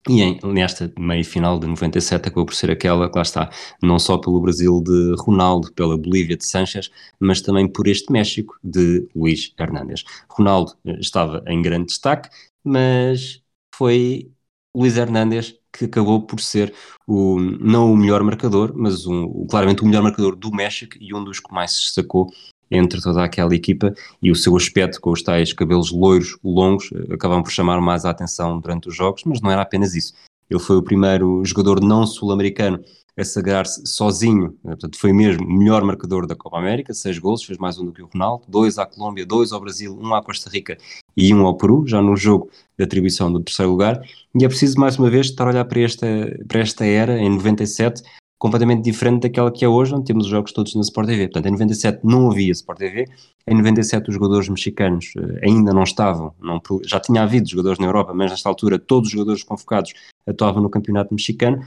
E 0.08 0.22
em, 0.22 0.40
nesta 0.44 0.92
meia 0.98 1.24
final 1.24 1.60
de 1.60 1.68
97 1.68 2.28
acabou 2.28 2.46
por 2.46 2.56
ser 2.56 2.72
aquela 2.72 3.10
que 3.10 3.16
lá 3.16 3.22
está, 3.22 3.50
não 3.82 4.00
só 4.00 4.18
pelo 4.18 4.40
Brasil 4.40 4.82
de 4.82 5.16
Ronaldo, 5.20 5.72
pela 5.74 5.98
Bolívia 5.98 6.38
de 6.38 6.46
Sanches, 6.46 6.90
mas 7.20 7.42
também 7.42 7.68
por 7.68 7.88
este 7.88 8.12
México 8.12 8.58
de 8.64 9.08
Luís 9.14 9.54
Hernández. 9.60 10.04
Ronaldo 10.30 10.74
eh, 10.86 10.98
estava 11.00 11.44
em 11.48 11.62
grande 11.62 11.88
destaque, 11.88 12.30
mas 12.64 13.42
foi 13.76 14.32
Luís 14.74 14.98
Hernández 14.98 15.60
que 15.72 15.86
acabou 15.86 16.26
por 16.26 16.40
ser 16.40 16.74
o, 17.08 17.40
não 17.40 17.92
o 17.94 17.98
melhor 17.98 18.24
marcador, 18.24 18.74
mas 18.76 19.06
um, 19.06 19.46
claramente 19.48 19.84
o 19.84 19.86
melhor 19.86 20.04
marcador 20.04 20.36
do 20.36 20.52
México 20.52 20.98
e 21.00 21.14
um 21.14 21.24
dos 21.24 21.40
que 21.40 21.54
mais 21.54 21.72
se 21.72 21.82
destacou 21.84 22.32
entre 22.72 23.02
toda 23.02 23.24
aquela 23.24 23.56
equipa 23.56 23.94
e 24.22 24.32
o 24.32 24.36
seu 24.36 24.56
aspecto 24.56 25.02
com 25.02 25.12
os 25.12 25.22
tais 25.22 25.54
cabelos 25.54 25.92
loiros, 25.92 26.38
longos, 26.44 26.90
acabavam 27.12 27.44
por 27.44 27.52
chamar 27.52 27.82
mais 27.82 28.06
a 28.06 28.10
atenção 28.10 28.60
durante 28.60 28.90
os 28.90 28.96
jogos, 28.96 29.24
mas 29.26 29.42
não 29.42 29.52
era 29.52 29.62
apenas 29.62 29.96
isso. 29.96 30.14
Ele 30.50 30.60
foi 30.60 30.78
o 30.78 30.84
primeiro 30.84 31.44
jogador 31.46 31.82
não 31.82 32.06
sul-americano 32.08 32.80
a 33.20 33.24
sagrar-se 33.24 33.86
sozinho, 33.86 34.56
eh, 34.64 34.70
portanto 34.70 34.98
foi 34.98 35.12
mesmo 35.12 35.46
o 35.46 35.52
melhor 35.52 35.84
marcador 35.84 36.26
da 36.26 36.36
Copa 36.36 36.58
América, 36.58 36.94
seis 36.94 37.20
gols, 37.20 37.44
fez 37.44 37.58
mais 37.58 37.78
um 37.78 37.86
do 37.86 37.92
que 37.92 38.02
o 38.02 38.10
Ronaldo, 38.12 38.46
dois 38.48 38.78
à 38.78 38.86
Colômbia, 38.86 39.26
dois 39.26 39.52
ao 39.52 39.60
Brasil, 39.60 39.98
um 40.00 40.16
à 40.16 40.24
Costa 40.24 40.50
Rica 40.50 40.78
e 41.18 41.34
um 41.34 41.46
ao 41.46 41.56
Peru, 41.56 41.86
já 41.86 42.02
no 42.02 42.16
jogo 42.16 42.50
de 42.78 42.84
atribuição 42.84 43.32
do 43.32 43.42
terceiro 43.42 43.72
lugar, 43.72 44.02
e 44.34 44.46
é 44.46 44.48
preciso 44.48 44.80
mais 44.80 44.98
uma 44.98 45.10
vez 45.10 45.28
estar 45.28 45.46
a 45.46 45.50
olhar 45.50 45.66
para 45.66 45.82
esta, 45.82 46.08
para 46.48 46.62
esta 46.62 46.86
era, 46.86 47.20
em 47.20 47.30
97, 47.30 48.04
completamente 48.40 48.82
diferente 48.84 49.24
daquela 49.24 49.52
que 49.52 49.64
é 49.64 49.68
hoje, 49.68 49.94
onde 49.94 50.06
temos 50.06 50.26
os 50.26 50.32
jogos 50.32 50.52
todos 50.52 50.74
na 50.74 50.82
Sport 50.82 51.08
TV. 51.08 51.28
Portanto, 51.28 51.46
em 51.46 51.52
97 51.52 52.00
não 52.04 52.32
havia 52.32 52.52
Sport 52.54 52.80
TV, 52.80 53.06
em 53.46 53.56
97 53.56 54.10
os 54.10 54.16
jogadores 54.16 54.50
mexicanos 54.50 55.12
eh, 55.16 55.46
ainda 55.46 55.74
não 55.74 55.84
estavam, 55.84 56.34
não, 56.42 56.60
já 56.84 57.00
tinha 57.00 57.22
havido 57.22 57.48
jogadores 57.48 57.78
na 57.78 57.86
Europa, 57.86 58.14
mas 58.14 58.32
nesta 58.32 58.50
altura 58.50 58.80
todos 58.80 59.08
os 59.08 59.12
jogadores 59.12 59.44
convocados 59.44 59.94
atuavam 60.26 60.64
no 60.64 60.70
campeonato 60.70 61.14
mexicano, 61.14 61.62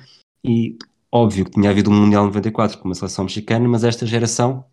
e 0.44 0.76
Óbvio 1.14 1.44
que 1.44 1.50
tinha 1.50 1.68
havido 1.68 1.90
um 1.90 1.94
Mundial 1.94 2.24
94 2.24 2.78
com 2.78 2.88
uma 2.88 2.94
seleção 2.94 3.26
mexicana, 3.26 3.68
mas 3.68 3.84
esta 3.84 4.06
geração 4.06 4.64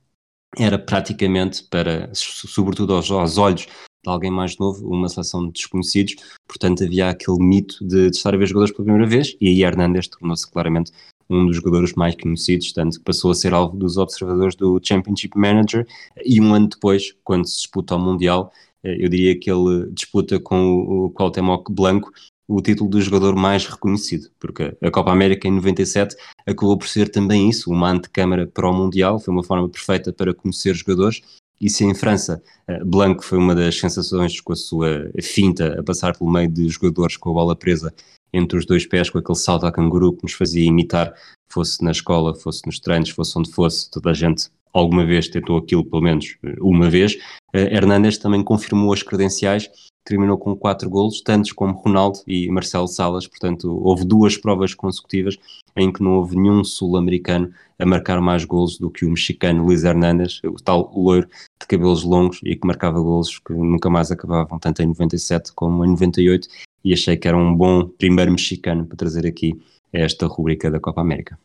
era 0.57 0.79
praticamente 0.79 1.65
para, 1.65 2.09
sobretudo 2.13 2.93
aos, 2.93 3.12
aos 3.12 3.38
olhos 3.38 3.65
de 3.65 4.09
alguém 4.09 4.31
mais 4.31 4.57
novo, 4.57 4.88
uma 4.89 5.09
seleção 5.09 5.45
de 5.45 5.51
desconhecidos, 5.51 6.15
portanto 6.47 6.85
havia 6.85 7.09
aquele 7.09 7.39
mito 7.39 7.85
de, 7.85 8.09
de 8.09 8.15
estar 8.15 8.33
a 8.33 8.38
ver 8.38 8.47
jogadores 8.47 8.71
pela 8.73 8.85
primeira 8.85 9.05
vez, 9.05 9.35
e 9.41 9.49
aí 9.49 9.63
Hernandes 9.63 10.07
tornou-se 10.07 10.49
claramente 10.49 10.93
um 11.30 11.46
dos 11.46 11.58
jogadores 11.58 11.94
mais 11.94 12.15
conhecidos, 12.15 12.74
tanto 12.74 12.98
que 12.98 13.04
passou 13.04 13.32
a 13.32 13.36
ser 13.36 13.54
alvo 13.54 13.78
dos 13.78 13.98
observadores 13.98 14.56
do 14.56 14.80
Championship 14.84 15.38
Manager, 15.38 15.86
e 16.26 16.42
um 16.42 16.54
ano 16.54 16.68
depois, 16.68 17.15
quando 17.24 17.48
se 17.48 17.58
disputa 17.58 17.96
o 17.96 18.00
Mundial, 18.00 18.52
eh, 18.84 18.98
eu 19.06 19.10
diria 19.10 19.39
que 19.39 19.52
ele 19.52 19.89
disputa 19.92 20.39
com 20.39 21.06
o 21.06 21.10
Cuauhtémoc 21.12 21.72
Blanco 21.72 22.12
o 22.48 22.62
título 22.62 22.89
do 22.89 23.00
jogador 23.00 23.36
mais 23.36 23.68
reconhecido, 23.68 24.32
porque 24.39 24.76
a 24.82 24.89
Copa 24.89 25.12
América 25.12 25.48
em 25.48 25.52
97 25.52 26.15
acabou 26.48 26.76
por 26.80 26.88
ser 26.88 27.10
também 27.10 27.48
isso, 27.48 27.70
uma 27.70 27.92
antecâmara 27.92 28.48
para 28.48 28.68
o 28.68 28.74
Mundial, 28.74 29.20
foi 29.20 29.32
uma 29.32 29.44
forma 29.44 29.70
perfeita 29.70 30.12
para 30.12 30.34
conhecer 30.34 30.74
jogadores, 30.74 31.22
e 31.62 31.70
se 31.70 31.84
em 31.84 31.94
França 31.94 32.42
eh, 32.68 32.84
Blanco 32.84 33.24
foi 33.24 33.38
uma 33.38 33.54
das 33.54 33.78
sensações 33.78 34.42
com 34.42 34.54
a 34.54 34.56
sua 34.56 35.12
finta 35.22 35.80
a 35.80 35.84
passar 35.84 36.18
pelo 36.18 36.32
meio 36.32 36.50
de 36.50 36.68
jogadores 36.70 37.18
com 37.18 37.30
a 37.30 37.34
bola 37.34 37.56
presa 37.56 37.94
entre 38.34 38.58
os 38.58 38.65
dois 38.65 38.86
pés, 38.86 39.10
com 39.10 39.18
aquele 39.18 39.38
salto 39.38 39.65
a 39.65 39.72
canguru 39.72 40.13
que 40.13 40.24
nos 40.24 40.34
fazia 40.34 40.65
imitar, 40.65 41.13
fosse 41.52 41.84
na 41.84 41.92
escola, 41.92 42.36
fosse 42.36 42.65
nos 42.65 42.80
treinos, 42.80 43.10
fosse 43.10 43.38
onde 43.38 43.52
fosse, 43.52 43.89
toda 43.89 44.12
a 44.12 44.13
gente 44.13 44.50
alguma 44.74 45.06
vez 45.06 45.28
tentou 45.28 45.58
aquilo, 45.58 45.84
pelo 45.84 46.04
menos 46.04 46.38
eh, 46.44 46.56
uma 46.62 46.89
vez. 46.89 47.15
Uh, 47.56 47.58
Hernandes 47.72 48.20
também 48.20 48.44
confirmou 48.44 48.94
as 48.94 49.02
credenciais 49.02 49.70
terminou 50.10 50.39
com 50.39 50.56
quatro 50.56 50.89
golos, 50.89 51.22
tantos 51.22 51.52
como 51.52 51.74
Ronaldo 51.74 52.20
e 52.26 52.50
Marcelo 52.50 52.88
Salas, 52.88 53.28
portanto 53.28 53.80
houve 53.84 54.04
duas 54.04 54.36
provas 54.36 54.74
consecutivas 54.74 55.38
em 55.76 55.94
que 55.94 56.02
não 56.02 56.15
houve 56.15 56.36
nenhum 56.36 56.63
sul-americano 56.63 57.54
a 57.78 57.86
marcar 57.86 58.20
mais 58.20 58.44
golos 58.44 58.80
do 58.80 58.89
que 58.89 59.06
o 59.06 59.10
mexicano 59.10 59.63
Luís 59.63 59.84
Hernández, 59.84 60.42
o 60.44 60.56
tal 60.56 60.92
loiro 60.96 61.28
de 61.62 61.68
cabelos 61.68 62.04
longos 62.04 62.39
e 62.44 62.56
que 62.56 62.65
marcava 62.65 63.00
golos 63.00 63.38
que 63.38 63.54
nunca 63.54 63.88
mais 63.88 64.12
acabavam, 64.12 64.58
tanto 64.58 64.82
em 64.82 64.88
97 64.88 65.54
como 65.54 65.86
em 65.86 65.89
98 65.89 66.48
e 66.84 66.94
achei 66.94 67.18
que 67.18 67.28
era 67.28 67.38
um 67.38 67.56
bom 67.56 67.88
primeiro 67.88 68.32
mexicano 68.32 68.86
para 68.86 68.98
trazer 68.98 69.28
aqui 69.28 69.60
esta 69.92 70.28
rubrica 70.28 70.70
da 70.70 70.80
Copa 70.80 71.02
América. 71.02 71.38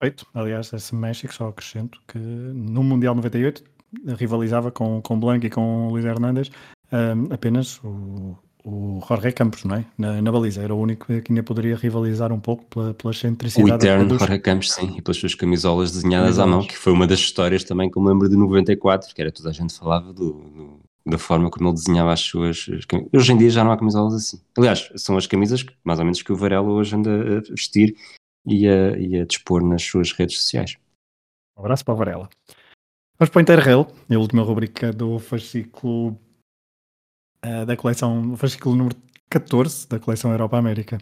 Perfeito. 0.00 0.26
Aliás, 0.34 0.72
esse 0.72 0.94
México, 0.94 1.32
só 1.32 1.48
acrescento 1.48 2.00
que 2.08 2.18
no 2.18 2.82
Mundial 2.82 3.14
98 3.14 3.62
rivalizava 4.18 4.70
com, 4.70 5.00
com 5.00 5.18
Blanco 5.18 5.46
e 5.46 5.50
com 5.50 5.88
Luís 5.88 6.04
Hernandes 6.04 6.50
um, 6.92 7.32
apenas 7.32 7.80
o, 7.82 8.36
o 8.64 9.02
Jorge 9.06 9.32
Campos, 9.32 9.64
não 9.64 9.76
é? 9.76 9.84
Na, 9.96 10.22
na, 10.22 10.32
baliza, 10.32 10.62
era 10.62 10.74
o 10.74 10.80
único 10.80 11.06
que 11.06 11.32
ainda 11.32 11.42
poderia 11.42 11.76
rivalizar 11.76 12.32
um 12.32 12.40
pouco 12.40 12.64
pela, 12.66 12.94
pela 12.94 13.12
excentricidade. 13.12 13.72
O 13.72 13.74
eterno 13.74 14.08
dos... 14.08 14.18
Jorge 14.18 14.38
Campos, 14.38 14.72
sim, 14.72 14.94
e 14.96 15.02
pelas 15.02 15.16
suas 15.16 15.34
camisolas 15.34 15.92
desenhadas 15.92 16.38
à 16.38 16.46
mão, 16.46 16.62
que 16.62 16.76
foi 16.76 16.92
uma 16.92 17.06
das 17.06 17.18
histórias 17.18 17.64
também 17.64 17.90
que 17.90 17.98
eu 17.98 18.02
me 18.02 18.08
lembro 18.08 18.28
de 18.28 18.36
94, 18.36 19.14
que 19.14 19.20
era 19.20 19.32
toda 19.32 19.50
a 19.50 19.52
gente 19.52 19.76
falava 19.76 20.12
do, 20.12 20.32
do, 20.32 20.80
da 21.06 21.18
forma 21.18 21.50
como 21.50 21.68
ele 21.68 21.74
desenhava 21.74 22.12
as 22.12 22.20
suas. 22.20 22.66
As 22.68 22.84
hoje 23.12 23.32
em 23.32 23.36
dia 23.36 23.50
já 23.50 23.62
não 23.62 23.72
há 23.72 23.76
camisolas 23.76 24.14
assim. 24.14 24.40
Aliás, 24.56 24.90
são 24.96 25.16
as 25.16 25.26
camisas 25.26 25.62
que, 25.62 25.74
mais 25.84 25.98
ou 25.98 26.04
menos 26.04 26.22
que 26.22 26.32
o 26.32 26.36
Varela 26.36 26.68
hoje 26.68 26.96
anda 26.96 27.38
a 27.38 27.40
vestir 27.40 27.96
e 28.46 28.66
a, 28.68 28.98
e 28.98 29.20
a 29.20 29.24
dispor 29.24 29.62
nas 29.62 29.82
suas 29.82 30.12
redes 30.12 30.38
sociais. 30.40 30.76
Um 31.56 31.60
abraço 31.60 31.84
para 31.84 31.94
o 31.94 31.96
Varela. 31.96 32.28
Vamos 33.18 33.30
para 33.30 33.38
o 33.38 33.42
Interrail, 33.42 33.86
a 34.10 34.18
última 34.18 34.42
rubrica 34.42 34.92
do 34.92 35.18
fascículo 35.18 36.18
uh, 37.44 37.64
da 37.64 37.76
coleção, 37.76 38.36
fascículo 38.36 38.74
número 38.74 38.96
14 39.30 39.88
da 39.88 40.00
coleção 40.00 40.32
Europa-América. 40.32 40.98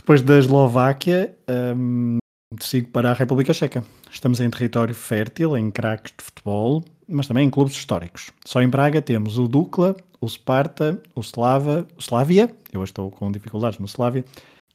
Depois 0.00 0.22
da 0.22 0.38
Eslováquia, 0.38 1.36
um, 1.76 2.18
sigo 2.60 2.88
para 2.90 3.10
a 3.10 3.14
República 3.14 3.52
Checa. 3.52 3.84
Estamos 4.10 4.40
em 4.40 4.50
território 4.50 4.94
fértil, 4.94 5.56
em 5.56 5.70
craques 5.70 6.12
de 6.16 6.24
futebol, 6.24 6.84
mas 7.08 7.26
também 7.26 7.46
em 7.46 7.50
clubes 7.50 7.74
históricos. 7.74 8.30
Só 8.44 8.62
em 8.62 8.70
Praga 8.70 9.02
temos 9.02 9.38
o 9.38 9.48
Dukla, 9.48 9.96
o 10.20 10.28
Sparta, 10.28 11.00
o 11.14 11.20
Slava, 11.20 11.86
o 11.96 12.00
Slavia, 12.00 12.54
eu 12.72 12.82
estou 12.84 13.10
com 13.10 13.30
dificuldades 13.30 13.78
no 13.78 13.86
Slavia, 13.86 14.24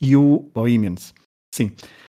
e 0.01 0.15
o 0.15 0.49
Bohemians. 0.53 1.13
Sim, 1.53 1.71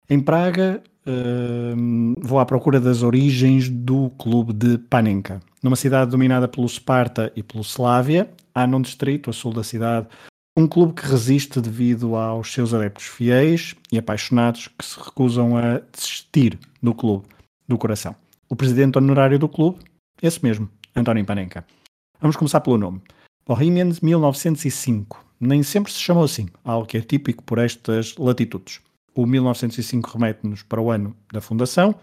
em 0.10 0.20
Praga 0.20 0.82
uh, 1.06 2.16
vou 2.22 2.40
à 2.40 2.46
procura 2.46 2.80
das 2.80 3.04
origens 3.04 3.70
do 3.70 4.10
clube 4.12 4.54
de 4.54 4.78
Panenka. 4.78 5.42
Numa 5.62 5.76
cidade 5.76 6.12
dominada 6.12 6.48
pelo 6.48 6.68
Sparta 6.68 7.32
e 7.36 7.44
pelo 7.44 7.64
Slavia, 7.64 8.30
há 8.54 8.68
num 8.68 8.82
distrito, 8.82 9.30
a 9.30 9.34
sul 9.34 9.54
da 9.54 9.64
cidade, 9.64 10.08
um 10.56 10.68
clube 10.68 10.94
que 10.94 11.08
resiste 11.08 11.60
devido 11.60 12.16
aos 12.16 12.54
seus 12.54 12.74
adeptos 12.74 13.06
fiéis 13.06 13.76
e 13.92 13.98
apaixonados 13.98 14.68
que 14.68 14.86
se 14.86 15.00
recusam 15.00 15.58
a 15.58 15.82
desistir 15.92 16.60
do 16.82 16.94
clube, 16.94 17.26
do 17.68 17.78
coração. 17.78 18.16
O 18.48 18.56
presidente 18.56 18.98
honorário 18.98 19.40
do 19.40 19.50
clube, 19.50 19.80
esse 20.24 20.42
mesmo, 20.42 20.70
António 20.96 21.26
Panenka. 21.26 21.66
Vamos 22.22 22.38
começar 22.38 22.62
pelo 22.62 22.78
nome. 22.78 23.02
Bohemians 23.46 24.00
1905. 24.00 25.22
Nem 25.38 25.62
sempre 25.62 25.92
se 25.92 26.00
chamou 26.00 26.24
assim, 26.24 26.48
algo 26.64 26.88
que 26.88 26.98
é 26.98 27.02
típico 27.02 27.44
por 27.44 27.58
estas 27.58 28.16
latitudes. 28.16 28.80
O 29.14 29.26
1905 29.26 30.10
remete-nos 30.10 30.64
para 30.64 30.80
o 30.80 30.90
ano 30.90 31.14
da 31.32 31.42
fundação. 31.42 31.94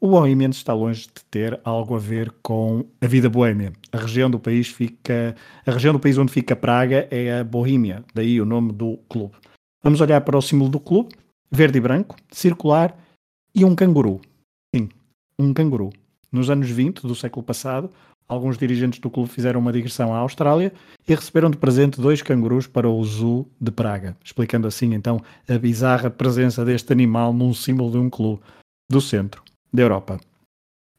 O 0.00 0.06
Bohemians 0.06 0.56
está 0.56 0.72
longe 0.72 1.08
de 1.08 1.24
ter 1.28 1.60
algo 1.64 1.96
a 1.96 1.98
ver 1.98 2.32
com 2.40 2.86
a 3.00 3.06
vida 3.08 3.28
boêmia. 3.28 3.72
A 3.90 3.98
região 3.98 4.30
do 4.30 4.38
país 4.38 4.68
fica, 4.68 5.34
a 5.66 5.72
região 5.72 5.92
do 5.92 5.98
país 5.98 6.16
onde 6.16 6.30
fica 6.30 6.54
Praga 6.54 7.08
é 7.10 7.40
a 7.40 7.44
Bohemia, 7.44 8.04
daí 8.14 8.40
o 8.40 8.44
nome 8.46 8.72
do 8.72 8.96
clube. 9.08 9.34
Vamos 9.82 10.00
olhar 10.00 10.20
para 10.20 10.38
o 10.38 10.42
símbolo 10.42 10.70
do 10.70 10.78
clube, 10.78 11.16
verde 11.50 11.78
e 11.78 11.80
branco, 11.80 12.14
circular 12.30 12.96
e 13.52 13.64
um 13.64 13.74
canguru. 13.74 14.20
Sim, 14.72 14.88
um 15.36 15.52
canguru. 15.52 15.90
Nos 16.36 16.50
anos 16.50 16.68
20 16.68 17.00
do 17.00 17.14
século 17.14 17.42
passado, 17.42 17.90
Alguns 18.28 18.58
dirigentes 18.58 18.98
do 18.98 19.08
clube 19.08 19.30
fizeram 19.30 19.60
uma 19.60 19.72
digressão 19.72 20.12
à 20.12 20.18
Austrália 20.18 20.72
e 21.06 21.14
receberam 21.14 21.48
de 21.48 21.56
presente 21.56 22.00
dois 22.00 22.22
cangurus 22.22 22.66
para 22.66 22.88
o 22.88 23.04
Zoo 23.04 23.46
de 23.60 23.70
Praga, 23.70 24.16
explicando 24.24 24.66
assim 24.66 24.92
então 24.94 25.22
a 25.48 25.56
bizarra 25.56 26.10
presença 26.10 26.64
deste 26.64 26.92
animal 26.92 27.32
num 27.32 27.54
símbolo 27.54 27.92
de 27.92 27.98
um 27.98 28.10
clube 28.10 28.42
do 28.90 29.00
centro 29.00 29.44
da 29.72 29.80
Europa. 29.80 30.18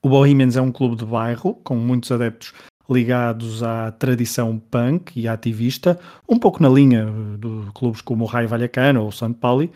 O 0.02 0.08
Bohemians 0.08 0.56
é 0.56 0.62
um 0.62 0.72
clube 0.72 0.96
de 0.96 1.04
bairro 1.04 1.56
com 1.66 1.76
muitos 1.76 2.14
adeptos 2.14 2.54
ligados 2.90 3.62
à 3.62 3.92
tradição 3.92 4.58
punk 4.58 5.20
e 5.20 5.28
ativista, 5.28 6.00
um 6.30 6.40
pouco 6.40 6.64
na 6.64 6.70
linha 6.70 7.08
de 7.38 7.72
clubes 7.74 8.00
como 8.00 8.24
o 8.24 8.28
Raio 8.28 8.48
Vallecano 8.48 9.02
ou 9.02 9.10
o 9.10 9.12
St. 9.12 9.34
Pauli, 9.34 9.70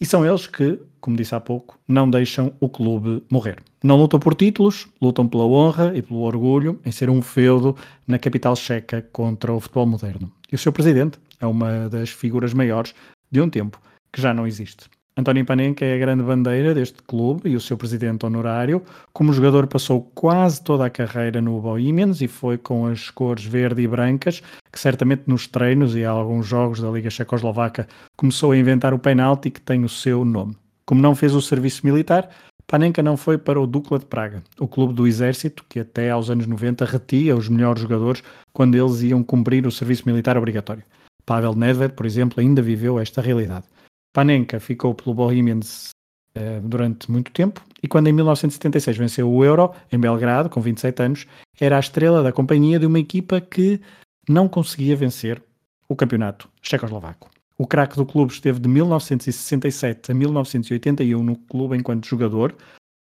e 0.00 0.04
são 0.04 0.26
eles 0.26 0.48
que, 0.48 0.80
como 1.00 1.16
disse 1.16 1.36
há 1.36 1.40
pouco, 1.40 1.78
não 1.86 2.10
deixam 2.10 2.52
o 2.58 2.68
clube 2.68 3.22
morrer. 3.30 3.62
Não 3.86 3.96
lutam 3.96 4.18
por 4.18 4.34
títulos, 4.34 4.88
lutam 5.00 5.28
pela 5.28 5.44
honra 5.44 5.92
e 5.94 6.02
pelo 6.02 6.22
orgulho 6.22 6.80
em 6.84 6.90
ser 6.90 7.08
um 7.08 7.22
feudo 7.22 7.76
na 8.04 8.18
capital 8.18 8.56
checa 8.56 9.00
contra 9.12 9.52
o 9.52 9.60
futebol 9.60 9.86
moderno. 9.86 10.28
E 10.50 10.56
o 10.56 10.58
seu 10.58 10.72
presidente 10.72 11.20
é 11.40 11.46
uma 11.46 11.88
das 11.88 12.10
figuras 12.10 12.52
maiores 12.52 12.92
de 13.30 13.40
um 13.40 13.48
tempo 13.48 13.80
que 14.12 14.20
já 14.20 14.34
não 14.34 14.44
existe. 14.44 14.86
António 15.16 15.46
Panenka 15.46 15.84
é 15.84 15.94
a 15.94 15.98
grande 15.98 16.24
bandeira 16.24 16.74
deste 16.74 17.00
clube 17.00 17.48
e 17.48 17.54
o 17.54 17.60
seu 17.60 17.76
presidente 17.76 18.26
honorário. 18.26 18.82
Como 19.12 19.32
jogador, 19.32 19.68
passou 19.68 20.10
quase 20.16 20.64
toda 20.64 20.84
a 20.84 20.90
carreira 20.90 21.40
no 21.40 21.60
Bohemians 21.60 22.20
e 22.20 22.26
foi 22.26 22.58
com 22.58 22.86
as 22.86 23.08
cores 23.08 23.44
verde 23.44 23.82
e 23.82 23.86
brancas 23.86 24.42
que, 24.72 24.80
certamente, 24.80 25.22
nos 25.28 25.46
treinos 25.46 25.94
e 25.94 26.04
alguns 26.04 26.44
jogos 26.44 26.80
da 26.80 26.90
Liga 26.90 27.08
Checoslovaca, 27.08 27.86
começou 28.16 28.50
a 28.50 28.58
inventar 28.58 28.92
o 28.92 28.98
penalti 28.98 29.48
que 29.48 29.60
tem 29.60 29.84
o 29.84 29.88
seu 29.88 30.24
nome. 30.24 30.56
Como 30.84 31.00
não 31.00 31.14
fez 31.14 31.36
o 31.36 31.40
serviço 31.40 31.86
militar, 31.86 32.28
Panenka 32.68 33.00
não 33.00 33.16
foi 33.16 33.38
para 33.38 33.60
o 33.60 33.66
Dukla 33.66 33.98
de 33.98 34.06
Praga, 34.06 34.42
o 34.58 34.66
clube 34.66 34.92
do 34.92 35.06
exército 35.06 35.64
que 35.68 35.78
até 35.78 36.10
aos 36.10 36.30
anos 36.30 36.46
90 36.46 36.84
retia 36.84 37.36
os 37.36 37.48
melhores 37.48 37.80
jogadores 37.80 38.24
quando 38.52 38.74
eles 38.74 39.02
iam 39.02 39.22
cumprir 39.22 39.66
o 39.66 39.70
serviço 39.70 40.02
militar 40.06 40.36
obrigatório. 40.36 40.82
Pavel 41.24 41.54
Nedved, 41.54 41.94
por 41.94 42.04
exemplo, 42.04 42.40
ainda 42.40 42.60
viveu 42.60 42.98
esta 42.98 43.20
realidade. 43.20 43.66
Panenka 44.12 44.58
ficou 44.58 44.94
pelo 44.94 45.14
Bohemians 45.14 45.90
uh, 46.36 46.60
durante 46.60 47.10
muito 47.10 47.30
tempo 47.30 47.62
e 47.80 47.86
quando 47.86 48.08
em 48.08 48.12
1976 48.12 48.96
venceu 48.96 49.30
o 49.30 49.44
Euro 49.44 49.72
em 49.92 49.98
Belgrado, 49.98 50.50
com 50.50 50.60
27 50.60 51.02
anos, 51.02 51.26
era 51.60 51.76
a 51.76 51.80
estrela 51.80 52.20
da 52.20 52.32
companhia 52.32 52.80
de 52.80 52.86
uma 52.86 52.98
equipa 52.98 53.40
que 53.40 53.80
não 54.28 54.48
conseguia 54.48 54.96
vencer 54.96 55.40
o 55.88 55.94
campeonato 55.94 56.48
checoslovaco. 56.60 57.30
O 57.58 57.66
craque 57.66 57.96
do 57.96 58.04
clube 58.04 58.32
esteve 58.32 58.60
de 58.60 58.68
1967 58.68 60.12
a 60.12 60.14
1981 60.14 61.22
no 61.22 61.36
clube 61.36 61.74
enquanto 61.74 62.06
jogador. 62.06 62.54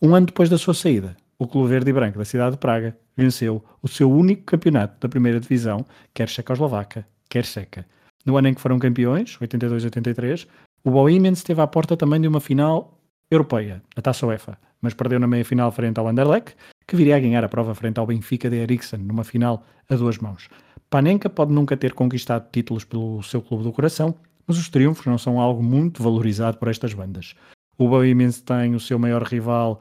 Um 0.03 0.13
ano 0.13 0.27
depois 0.27 0.49
da 0.49 0.59
sua 0.59 0.75
saída, 0.75 1.17
o 1.39 1.47
Clube 1.47 1.69
Verde 1.69 1.91
e 1.91 1.93
Branco 1.93 2.19
da 2.19 2.25
cidade 2.25 2.53
de 2.53 2.59
Praga 2.59 2.97
venceu 3.17 3.65
o 3.81 3.87
seu 3.87 4.11
único 4.11 4.43
campeonato 4.43 4.99
da 5.01 5.09
primeira 5.09 5.39
divisão, 5.39 5.87
quer 6.13 6.29
checoslovaca, 6.29 7.07
quer 7.29 7.45
checa. 7.45 7.87
No 8.27 8.37
ano 8.37 8.49
em 8.49 8.55
que 8.55 8.61
foram 8.61 8.79
campeões, 8.79 9.39
82-83, 9.39 10.49
o 10.83 10.91
Bohemians 10.91 11.39
esteve 11.39 11.61
à 11.61 11.67
porta 11.69 11.97
também 11.97 12.21
de 12.21 12.27
uma 12.27 12.41
final 12.41 12.99
europeia, 13.31 13.81
a 13.95 14.03
Taça 14.03 14.27
UEFA, 14.27 14.59
mas 14.83 14.95
perdeu 14.95 15.21
na 15.21 15.29
meia-final 15.29 15.71
frente 15.71 16.01
ao 16.01 16.09
Anderlecht, 16.09 16.57
que 16.89 16.97
viria 16.97 17.17
a 17.17 17.21
ganhar 17.21 17.45
a 17.45 17.49
prova 17.49 17.73
frente 17.73 18.01
ao 18.01 18.07
Benfica 18.07 18.51
de 18.51 18.57
Eriksen, 18.57 18.99
numa 18.99 19.23
final 19.23 19.65
a 19.89 19.95
duas 19.95 20.19
mãos. 20.19 20.49
Panenka 20.91 21.31
pode 21.31 21.53
nunca 21.53 21.77
ter 21.77 21.95
conquistado 21.95 22.51
títulos 22.51 22.85
pelo 22.85 23.23
seu 23.23 23.41
clube 23.41 23.63
do 23.63 23.73
coração, 23.73 24.13
mas 24.51 24.59
os 24.59 24.69
triunfos 24.69 25.07
não 25.07 25.17
são 25.17 25.39
algo 25.39 25.63
muito 25.63 26.03
valorizado 26.03 26.59
por 26.59 26.67
estas 26.67 26.93
bandas. 26.93 27.37
O 27.79 27.89
Bohemians 27.89 28.41
tem 28.41 28.75
o 28.75 28.81
seu 28.81 28.99
maior 28.99 29.23
rival, 29.23 29.81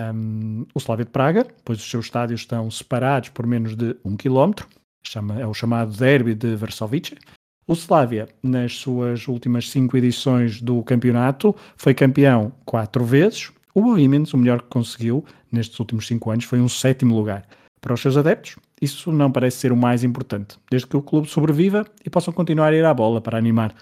um, 0.00 0.66
o 0.74 0.78
Slavia 0.80 1.04
de 1.04 1.12
Praga, 1.12 1.46
pois 1.64 1.78
os 1.78 1.88
seus 1.88 2.06
estádios 2.06 2.40
estão 2.40 2.68
separados 2.68 3.28
por 3.28 3.46
menos 3.46 3.76
de 3.76 3.96
um 4.04 4.16
quilómetro, 4.16 4.66
é 5.38 5.46
o 5.46 5.54
chamado 5.54 5.96
Derby 5.96 6.34
de 6.34 6.56
Varsovie, 6.56 7.16
o 7.64 7.74
Slavia, 7.74 8.28
nas 8.42 8.74
suas 8.74 9.28
últimas 9.28 9.70
cinco 9.70 9.96
edições 9.96 10.60
do 10.60 10.82
campeonato, 10.82 11.54
foi 11.76 11.94
campeão 11.94 12.50
quatro 12.64 13.04
vezes. 13.04 13.52
O 13.72 13.80
Bohemians, 13.80 14.34
o 14.34 14.36
melhor 14.36 14.62
que 14.62 14.68
conseguiu 14.68 15.24
nestes 15.52 15.78
últimos 15.78 16.08
cinco 16.08 16.28
anos, 16.32 16.44
foi 16.44 16.60
um 16.60 16.68
sétimo 16.68 17.14
lugar. 17.14 17.46
Para 17.80 17.94
os 17.94 18.00
seus 18.00 18.16
adeptos, 18.16 18.56
isso 18.82 19.12
não 19.12 19.30
parece 19.30 19.58
ser 19.58 19.70
o 19.70 19.76
mais 19.76 20.02
importante, 20.02 20.58
desde 20.68 20.88
que 20.88 20.96
o 20.96 21.02
clube 21.02 21.28
sobreviva 21.28 21.86
e 22.04 22.10
possam 22.10 22.34
continuar 22.34 22.72
a 22.72 22.76
ir 22.76 22.84
à 22.84 22.92
bola 22.92 23.20
para 23.20 23.38
animar 23.38 23.72